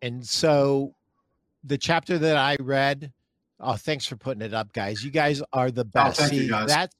[0.00, 0.94] And so
[1.64, 3.12] the chapter that I read,
[3.60, 5.04] oh, thanks for putting it up, guys.
[5.04, 6.20] You guys are the best.
[6.20, 6.48] Oh, thank See.
[6.48, 6.94] That's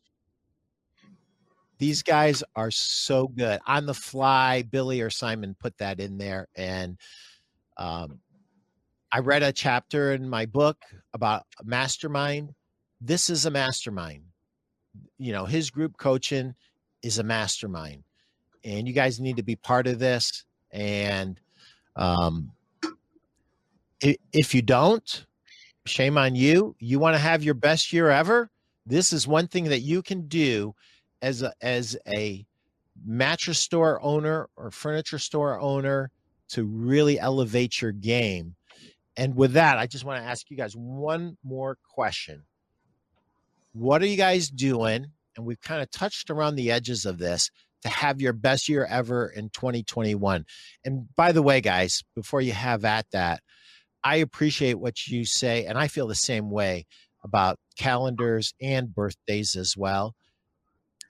[1.78, 4.62] these guys are so good on the fly.
[4.62, 6.98] Billy or Simon put that in there, and
[7.76, 8.18] um,
[9.12, 10.78] I read a chapter in my book
[11.14, 12.54] about mastermind.
[13.00, 14.24] This is a mastermind.
[15.18, 16.54] You know, his group coaching
[17.02, 18.02] is a mastermind,
[18.64, 20.44] and you guys need to be part of this.
[20.70, 21.40] And
[21.96, 22.52] um,
[24.00, 25.26] if you don't,
[25.86, 26.76] shame on you.
[26.78, 28.50] You want to have your best year ever.
[28.86, 30.74] This is one thing that you can do
[31.20, 32.46] as a as a
[33.04, 36.10] mattress store owner or furniture store owner
[36.50, 38.54] to really elevate your game.
[39.16, 42.44] And with that, I just want to ask you guys one more question.
[43.72, 45.06] What are you guys doing?
[45.36, 47.50] And we've kind of touched around the edges of this
[47.82, 50.44] to have your best year ever in 2021.
[50.84, 53.40] And by the way, guys, before you have at that,
[54.04, 56.86] I appreciate what you say, and I feel the same way
[57.24, 60.14] about calendars and birthdays as well.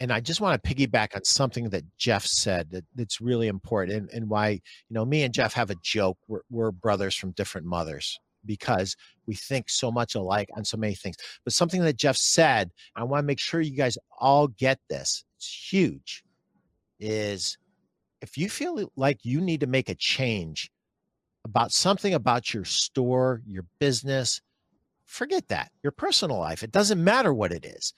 [0.01, 3.97] And I just want to piggyback on something that Jeff said that, that's really important
[3.97, 4.61] and, and why, you
[4.91, 6.19] know, me and Jeff have a joke.
[6.29, 8.97] We're, we're brothers from different mothers because
[9.27, 11.17] we think so much alike on so many things.
[11.45, 15.25] But something that Jeff said, I want to make sure you guys all get this.
[15.37, 16.23] It's huge.
[17.01, 17.57] Is
[18.21, 20.71] if you feel like you need to make a change
[21.45, 24.41] about something about your store, your business,
[25.07, 25.71] forget that.
[25.83, 27.95] Your personal life, it doesn't matter what it is.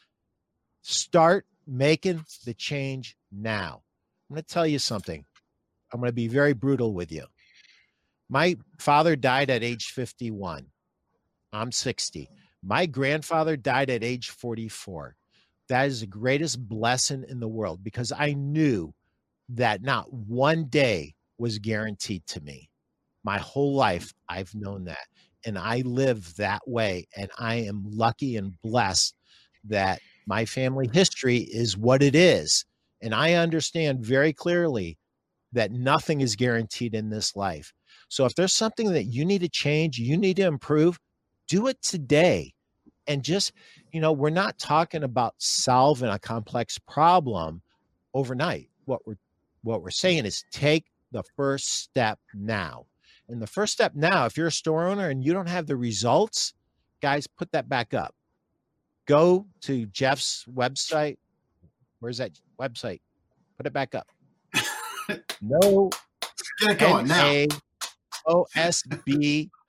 [0.82, 3.82] Start making the change now.
[4.28, 5.24] I'm going to tell you something.
[5.92, 7.24] I'm going to be very brutal with you.
[8.28, 10.66] My father died at age 51.
[11.52, 12.30] I'm 60.
[12.62, 15.16] My grandfather died at age 44.
[15.70, 18.92] That is the greatest blessing in the world because I knew
[19.50, 22.68] that not one day was guaranteed to me.
[23.22, 23.78] My whole mm-hmm.
[23.78, 25.06] life i've known that
[25.44, 29.14] and i live that way and i am lucky and blessed
[29.64, 32.64] that my family history is what it is
[33.02, 34.96] and i understand very clearly
[35.52, 37.72] that nothing is guaranteed in this life.
[38.08, 40.98] So if there's something that you need to change you need to improve
[41.48, 42.52] do it today
[43.10, 43.52] and just
[43.92, 47.60] you know we're not talking about solving a complex problem
[48.14, 49.18] overnight what we're
[49.62, 52.86] what we're saying is take the first step now
[53.30, 55.76] and the first step now, if you're a store owner and you don't have the
[55.76, 56.52] results,
[57.00, 58.12] guys, put that back up.
[59.06, 61.16] Go to Jeff's website.
[62.00, 63.00] Where's that website?
[63.56, 64.08] Put it back up.
[65.40, 65.90] no.
[66.60, 67.46] Get it going now.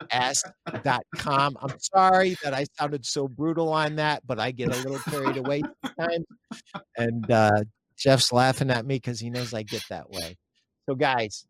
[0.09, 1.57] osbs.com.
[1.61, 5.37] I'm sorry that I sounded so brutal on that, but I get a little carried
[5.37, 6.25] away sometimes.
[6.97, 7.63] And uh,
[7.97, 10.37] Jeff's laughing at me because he knows I get that way.
[10.89, 11.45] So, guys,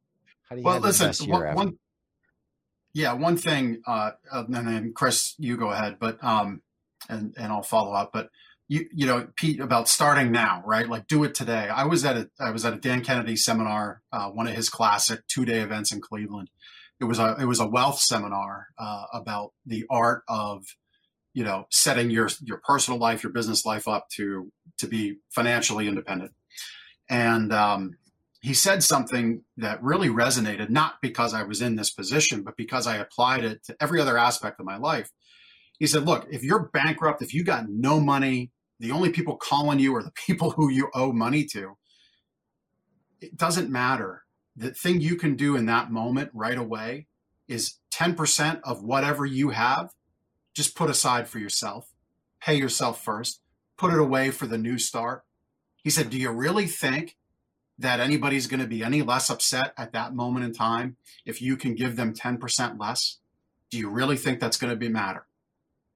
[0.49, 1.79] how do you well, listen, one, one,
[2.93, 6.61] yeah, one thing, uh, and then Chris, you go ahead, but um,
[7.09, 8.11] and and I'll follow up.
[8.11, 8.29] But
[8.67, 10.87] you you know, Pete, about starting now, right?
[10.87, 11.69] Like, do it today.
[11.69, 14.69] I was at a I was at a Dan Kennedy seminar, uh, one of his
[14.69, 16.49] classic two day events in Cleveland.
[17.01, 20.63] It was a it was a wealth seminar uh, about the art of
[21.33, 25.87] you know setting your your personal life, your business life up to to be financially
[25.87, 26.31] independent.
[27.09, 27.97] And um,
[28.41, 32.87] he said something that really resonated, not because I was in this position, but because
[32.87, 35.11] I applied it to every other aspect of my life.
[35.77, 39.77] He said, Look, if you're bankrupt, if you got no money, the only people calling
[39.77, 41.77] you are the people who you owe money to,
[43.21, 44.23] it doesn't matter.
[44.61, 47.07] The thing you can do in that moment right away
[47.47, 49.89] is 10% of whatever you have,
[50.53, 51.89] just put aside for yourself,
[52.39, 53.41] pay yourself first,
[53.75, 55.23] put it away for the new start.
[55.83, 57.17] He said, Do you really think
[57.79, 60.95] that anybody's going to be any less upset at that moment in time
[61.25, 63.17] if you can give them 10% less?
[63.71, 65.25] Do you really think that's going to be matter?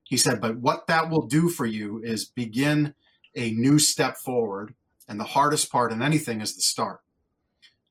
[0.05, 2.95] He said, but what that will do for you is begin
[3.35, 4.73] a new step forward.
[5.07, 7.01] And the hardest part in anything is the start.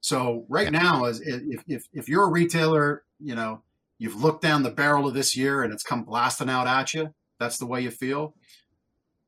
[0.04, 0.82] So right yeah.
[0.82, 3.62] now, as if, if, if you're a retailer, you know,
[3.96, 7.14] you've looked down the barrel of this year and it's come blasting out at you.
[7.40, 8.34] That's the way you feel.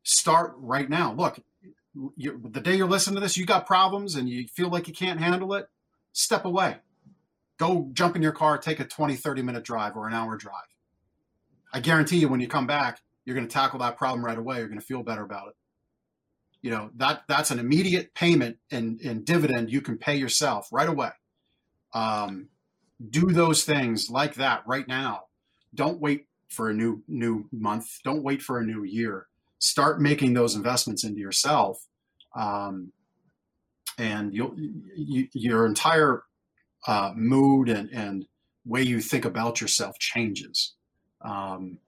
[0.03, 1.14] Start right now.
[1.14, 1.41] Look,
[2.14, 4.93] you, the day you're listening to this, you got problems and you feel like you
[4.93, 5.66] can't handle it,
[6.12, 6.77] step away.
[7.57, 10.53] Go jump in your car, take a 20, 30 minute drive or an hour drive.
[11.72, 14.59] I guarantee you when you come back, you're going to tackle that problem right away.
[14.59, 15.55] You're going to feel better about it.
[16.66, 20.88] You know, that that's an immediate payment and, and dividend you can pay yourself right
[20.88, 21.10] away.
[21.94, 22.48] Um,
[23.10, 25.26] do those things like that right now.
[25.74, 28.00] Don't wait for a new new month.
[28.04, 29.26] Don't wait for a new year
[29.58, 31.86] start making those investments into yourself
[32.34, 32.92] um,
[33.98, 34.54] and you,
[35.32, 36.22] your entire
[36.86, 38.26] uh, mood and, and
[38.64, 40.74] way you think about yourself changes
[41.22, 41.78] um,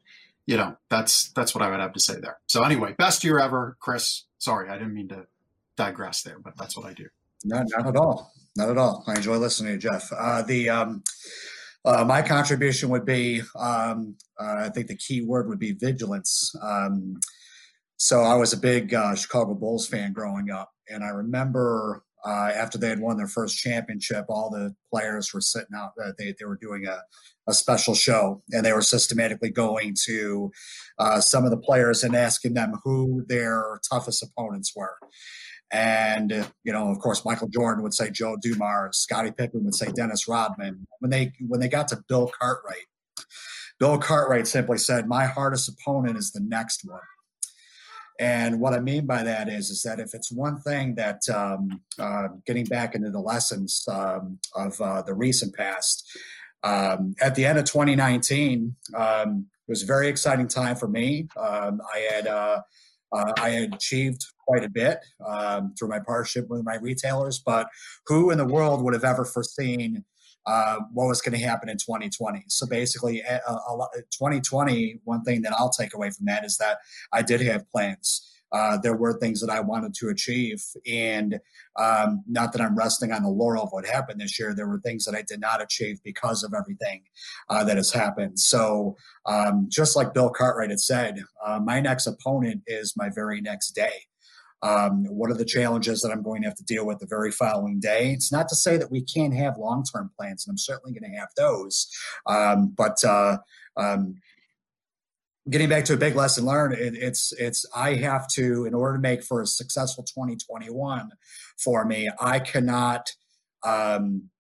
[0.47, 3.39] you know that's that's what i would have to say there so anyway best year
[3.39, 5.27] ever chris sorry i didn't mean to
[5.77, 7.07] digress there but that's what i do.
[7.45, 8.33] No, not at all.
[8.57, 9.05] Not at all.
[9.07, 10.11] I enjoy listening to jeff.
[10.13, 11.05] Uh, the um,
[11.85, 16.53] uh, my contribution would be um, uh, i think the key word would be vigilance.
[16.61, 17.21] Um,
[17.97, 22.51] so I was a big uh, Chicago Bulls fan growing up, and I remember uh,
[22.55, 25.93] after they had won their first championship, all the players were sitting out.
[26.03, 27.01] Uh, they they were doing a,
[27.49, 30.51] a special show, and they were systematically going to
[30.99, 34.97] uh, some of the players and asking them who their toughest opponents were.
[35.71, 39.93] And you know, of course, Michael Jordan would say Joe Dumars, Scottie Pippen would say
[39.93, 40.87] Dennis Rodman.
[41.01, 42.87] When they when they got to Bill Cartwright,
[43.79, 47.01] Bill Cartwright simply said, "My hardest opponent is the next one."
[48.19, 51.81] And what I mean by that is, is that if it's one thing that um,
[51.99, 56.05] uh, getting back into the lessons um, of uh, the recent past,
[56.65, 61.29] um, at the end of 2019, um, it was a very exciting time for me.
[61.37, 62.61] Um, I had uh,
[63.13, 64.99] uh, I had achieved quite a bit
[65.79, 67.69] through my partnership with my retailers, but
[68.07, 70.05] who in the world would have ever foreseen
[70.49, 72.45] uh, what was going to happen in 2020.
[72.49, 76.79] So basically, a, a, 2020, one thing that I'll take away from that is that
[77.13, 78.35] I did have plans.
[78.51, 81.39] Uh, there were things that I wanted to achieve, and
[81.79, 84.55] um, not that I'm resting on the laurel of what happened this year.
[84.55, 87.03] There were things that I did not achieve because of everything
[87.51, 88.41] uh, that has happened.
[88.41, 88.97] So,
[89.27, 93.73] um, just like Bill Cartwright had said, uh, my next opponent is my very next
[93.73, 94.08] day.
[94.63, 97.31] Um, what are the challenges that I'm going to have to deal with the very
[97.31, 98.13] following day?
[98.13, 101.11] It's not to say that we can't have long term plans, and I'm certainly going
[101.11, 101.89] to have those.
[102.27, 103.39] Um, but uh,
[103.77, 104.17] um,
[105.49, 108.97] getting back to a big lesson learned, it, it's it's I have to in order
[108.97, 111.11] to make for a successful 2021
[111.57, 113.11] for me, I cannot
[113.65, 114.31] um,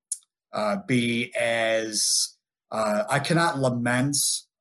[0.52, 2.36] uh, be as
[2.70, 4.16] uh, I cannot lament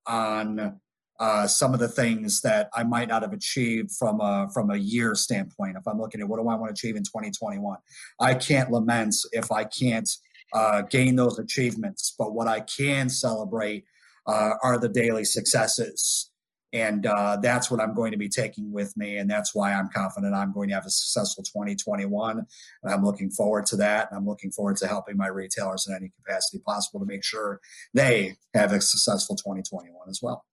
[0.05, 0.79] on
[1.19, 4.77] uh, some of the things that I might not have achieved from a from a
[4.77, 5.77] year standpoint.
[5.77, 7.77] If I'm looking at what do I want to achieve in 2021,
[8.19, 10.09] I can't lament if I can't
[10.53, 12.13] uh, gain those achievements.
[12.17, 13.85] But what I can celebrate
[14.27, 16.29] uh, are the daily successes,
[16.71, 19.89] and uh, that's what I'm going to be taking with me, and that's why I'm
[19.89, 22.45] confident I'm going to have a successful 2021.
[22.83, 25.95] And I'm looking forward to that, and I'm looking forward to helping my retailers in
[25.95, 27.59] any capacity possible to make sure
[27.95, 30.45] they have a successful 2021 as well.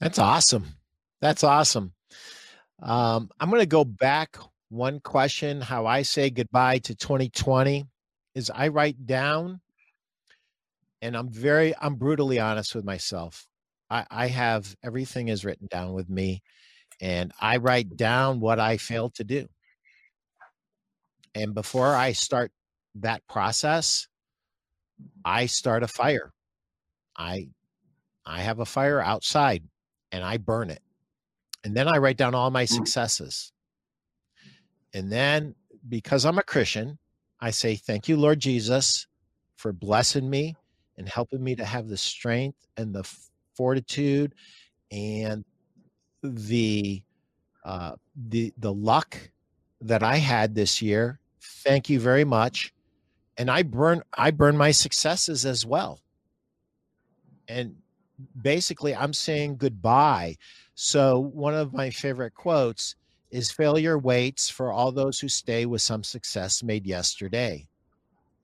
[0.00, 0.66] That's awesome.
[1.20, 1.92] That's awesome.
[2.80, 4.36] Um, I'm going to go back
[4.68, 5.60] one question.
[5.60, 7.84] How I say goodbye to 2020
[8.34, 9.60] is I write down,
[11.02, 13.46] and I'm very, I'm brutally honest with myself.
[13.90, 16.42] I, I have everything is written down with me,
[17.00, 19.48] and I write down what I failed to do.
[21.34, 22.52] And before I start
[22.96, 24.06] that process,
[25.24, 26.32] I start a fire.
[27.16, 27.48] I
[28.24, 29.64] I have a fire outside
[30.12, 30.82] and I burn it.
[31.64, 32.68] And then I write down all my mm.
[32.68, 33.52] successes.
[34.94, 35.54] And then
[35.88, 36.98] because I'm a Christian,
[37.40, 39.06] I say, Thank you, Lord Jesus,
[39.56, 40.56] for blessing me
[40.96, 43.08] and helping me to have the strength and the
[43.54, 44.34] fortitude
[44.90, 45.44] and
[46.22, 47.02] the
[47.64, 49.16] uh, the the luck
[49.80, 51.20] that I had this year.
[51.40, 52.72] Thank you very much.
[53.36, 56.00] And I burn I burn my successes as well.
[57.46, 57.76] And
[58.40, 60.36] basically I'm saying goodbye.
[60.74, 62.96] So one of my favorite quotes
[63.30, 67.66] is failure waits for all those who stay with some success made yesterday.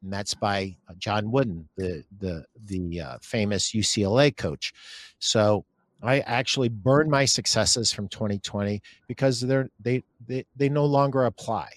[0.02, 4.74] And that's by uh, John Wooden, the the the uh, famous UCLA coach.
[5.18, 5.64] So
[6.02, 11.70] I actually burn my successes from 2020 because they're they they they no longer apply.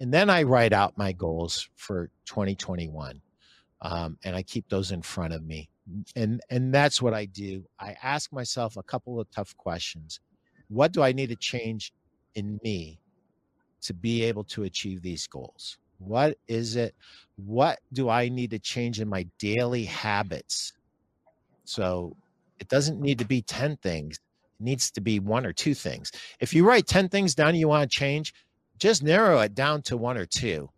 [0.00, 3.20] And then I write out my goals for 2021,
[3.82, 5.68] um, and I keep those in front of me
[6.14, 7.64] and and that's what I do.
[7.78, 10.20] I ask myself a couple of tough questions.
[10.68, 11.92] What do I need to change
[12.34, 12.98] in me
[13.82, 15.78] to be able to achieve these goals?
[15.98, 16.94] What is it?
[17.36, 20.72] What do I need to change in my daily habits?
[21.64, 22.16] So
[22.58, 24.18] it doesn't need to be 10 things.
[24.60, 26.10] It needs to be one or two things.
[26.40, 28.34] If you write 10 things down you want to change,
[28.78, 30.70] just narrow it down to one or two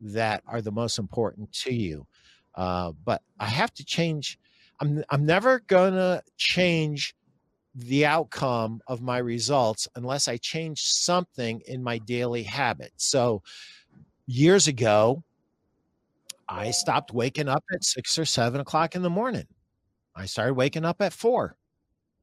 [0.00, 2.06] that are the most important to you.
[2.54, 4.38] Uh, but I have to change
[4.80, 7.14] I'm I'm never gonna change
[7.74, 12.92] the outcome of my results unless I change something in my daily habit.
[12.96, 13.42] So
[14.26, 15.22] years ago,
[16.48, 19.46] I stopped waking up at six or seven o'clock in the morning.
[20.16, 21.56] I started waking up at four.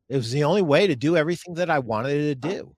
[0.09, 2.75] It was the only way to do everything that I wanted to do.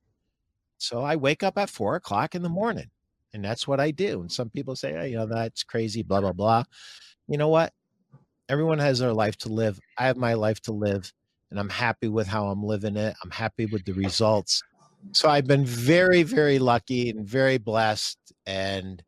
[0.78, 2.90] So I wake up at four o'clock in the morning,
[3.34, 4.22] and that's what I do.
[4.22, 6.64] And some people say, oh, you know, that's crazy, blah blah blah.
[7.28, 7.74] You know what?
[8.50, 9.80] Everyone has their life to live.
[9.98, 11.14] I have my life to live,
[11.52, 13.16] and I'm happy with how I'm living it.
[13.24, 14.62] I'm happy with the results.
[15.12, 18.18] So I've been very, very lucky and very blessed.
[18.46, 19.04] And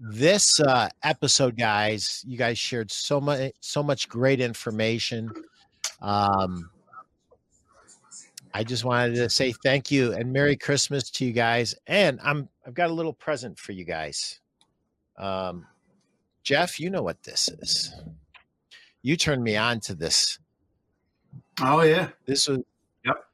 [0.00, 5.30] this uh, episode, guys, you guys shared so much, so much great information.
[6.00, 6.70] Um,
[8.54, 11.74] I just wanted to say thank you and Merry Christmas to you guys.
[11.86, 14.40] And I'm I've got a little present for you guys.
[15.16, 15.66] Um,
[16.42, 17.94] Jeff, you know what this is.
[19.02, 20.38] You turned me on to this.
[21.60, 22.08] Oh yeah.
[22.26, 22.60] This was
[23.04, 23.24] Yep.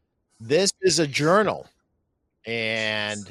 [0.40, 1.66] This is a journal.
[2.47, 3.31] And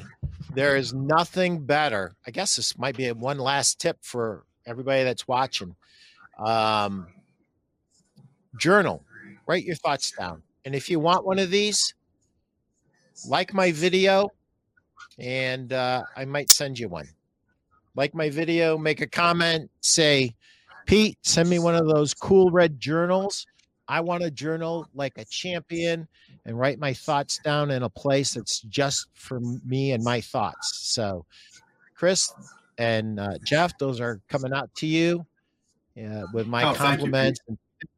[0.54, 2.14] there is nothing better.
[2.26, 5.74] I guess this might be one last tip for everybody that's watching.
[6.38, 7.08] Um,
[8.58, 9.04] journal,
[9.46, 10.42] write your thoughts down.
[10.64, 11.94] And if you want one of these,
[13.28, 14.30] like my video,
[15.18, 17.08] and uh, I might send you one.
[17.96, 20.34] Like my video, make a comment, say,
[20.88, 23.46] Pete, send me one of those cool red journals.
[23.88, 26.08] I want a journal like a champion
[26.46, 30.80] and write my thoughts down in a place that's just for me and my thoughts.
[30.90, 31.26] So,
[31.94, 32.32] Chris
[32.78, 35.26] and uh, Jeff, those are coming out to you
[36.02, 37.40] uh, with my oh, compliments.
[37.46, 37.88] Thank you,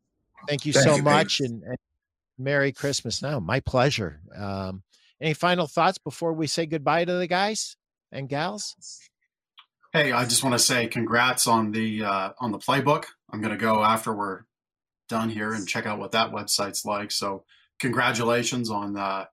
[0.48, 1.40] thank you thank so you, much.
[1.40, 1.76] And, and,
[2.38, 3.38] Merry Christmas now.
[3.38, 4.20] My pleasure.
[4.34, 4.82] Um,
[5.20, 7.76] any final thoughts before we say goodbye to the guys
[8.10, 8.74] and gals?
[9.92, 13.06] Hey, I just want to say congrats on the uh, on the playbook.
[13.28, 14.42] I'm going to go after we're
[15.08, 17.10] done here and check out what that website's like.
[17.10, 17.42] So,
[17.80, 19.24] congratulations on uh,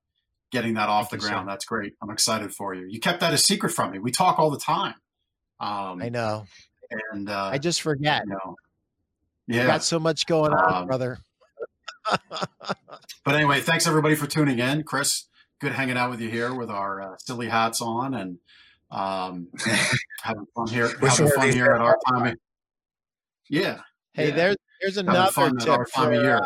[0.52, 1.48] getting that off Thank the ground.
[1.48, 1.94] That's great.
[2.02, 2.88] I'm excited for you.
[2.90, 4.00] You kept that a secret from me.
[4.00, 4.96] We talk all the time.
[5.60, 6.48] Um, I know,
[7.12, 8.24] and uh, I just forget.
[8.26, 8.56] You know,
[9.46, 11.20] yeah, got so much going on, um, brother.
[12.10, 14.82] but anyway, thanks everybody for tuning in.
[14.82, 15.28] Chris,
[15.62, 18.40] good hanging out with you here with our uh, silly hats on and
[18.92, 19.48] um,
[20.22, 20.90] having fun here.
[21.00, 22.28] having fun here at our time.
[22.28, 22.36] Of,
[23.50, 23.82] yeah.
[24.14, 24.36] Hey, yeah.
[24.36, 26.46] there's there's another tip for, uh,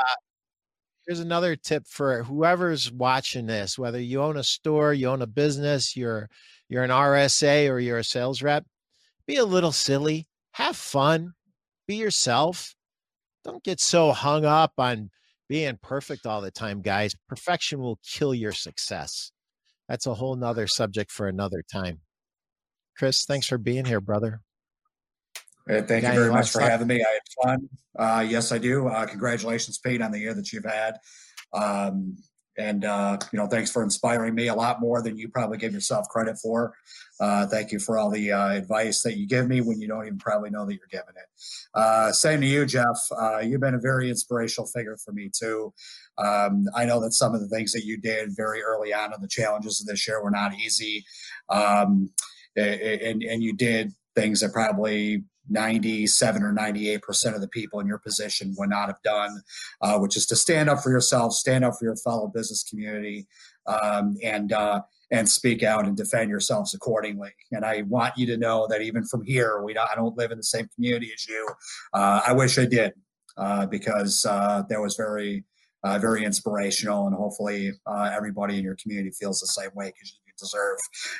[1.05, 3.77] here's another tip for whoever's watching this.
[3.77, 6.29] Whether you own a store, you own a business, you're
[6.69, 8.65] you're an RSA or you're a sales rep,
[9.27, 10.27] be a little silly.
[10.53, 11.33] Have fun.
[11.87, 12.75] Be yourself.
[13.43, 15.09] Don't get so hung up on
[15.49, 17.15] being perfect all the time, guys.
[17.27, 19.31] Perfection will kill your success.
[19.89, 21.99] That's a whole nother subject for another time.
[22.97, 24.41] Chris, thanks for being here, brother.
[25.69, 26.95] Uh, thank you very much for having me.
[26.95, 27.69] I had fun.
[27.97, 28.87] Uh, yes, I do.
[28.87, 30.97] Uh, congratulations, Pete, on the year that you've had.
[31.53, 32.17] Um,
[32.57, 35.73] and uh, you know, thanks for inspiring me a lot more than you probably give
[35.73, 36.73] yourself credit for.
[37.19, 40.05] Uh, thank you for all the uh, advice that you give me when you don't
[40.05, 41.25] even probably know that you're giving it.
[41.73, 42.97] Uh, same to you, Jeff.
[43.17, 45.73] Uh, you've been a very inspirational figure for me too.
[46.17, 49.21] Um, I know that some of the things that you did very early on in
[49.21, 51.05] the challenges of this year were not easy,
[51.49, 52.09] um,
[52.55, 57.87] and and you did things that probably 97 or 98 percent of the people in
[57.87, 59.41] your position would not have done,
[59.81, 63.27] uh, which is to stand up for yourself, stand up for your fellow business community,
[63.67, 67.31] um, and uh, and speak out and defend yourselves accordingly.
[67.51, 70.31] And I want you to know that even from here, we don't, I don't live
[70.31, 71.49] in the same community as you.
[71.93, 72.93] Uh, I wish I did
[73.37, 75.43] uh, because uh, that was very
[75.83, 80.45] uh, very inspirational, and hopefully everybody in your community feels the same way because you
[80.45, 80.77] deserve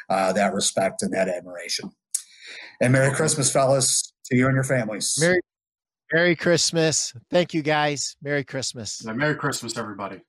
[0.10, 1.90] uh, that respect and that admiration.
[2.82, 5.16] And Merry Christmas, fellas, to you and your families.
[5.20, 5.40] Merry,
[6.14, 7.14] Merry Christmas.
[7.30, 8.16] Thank you, guys.
[8.22, 9.02] Merry Christmas.
[9.06, 10.22] Yeah, Merry Christmas, everybody.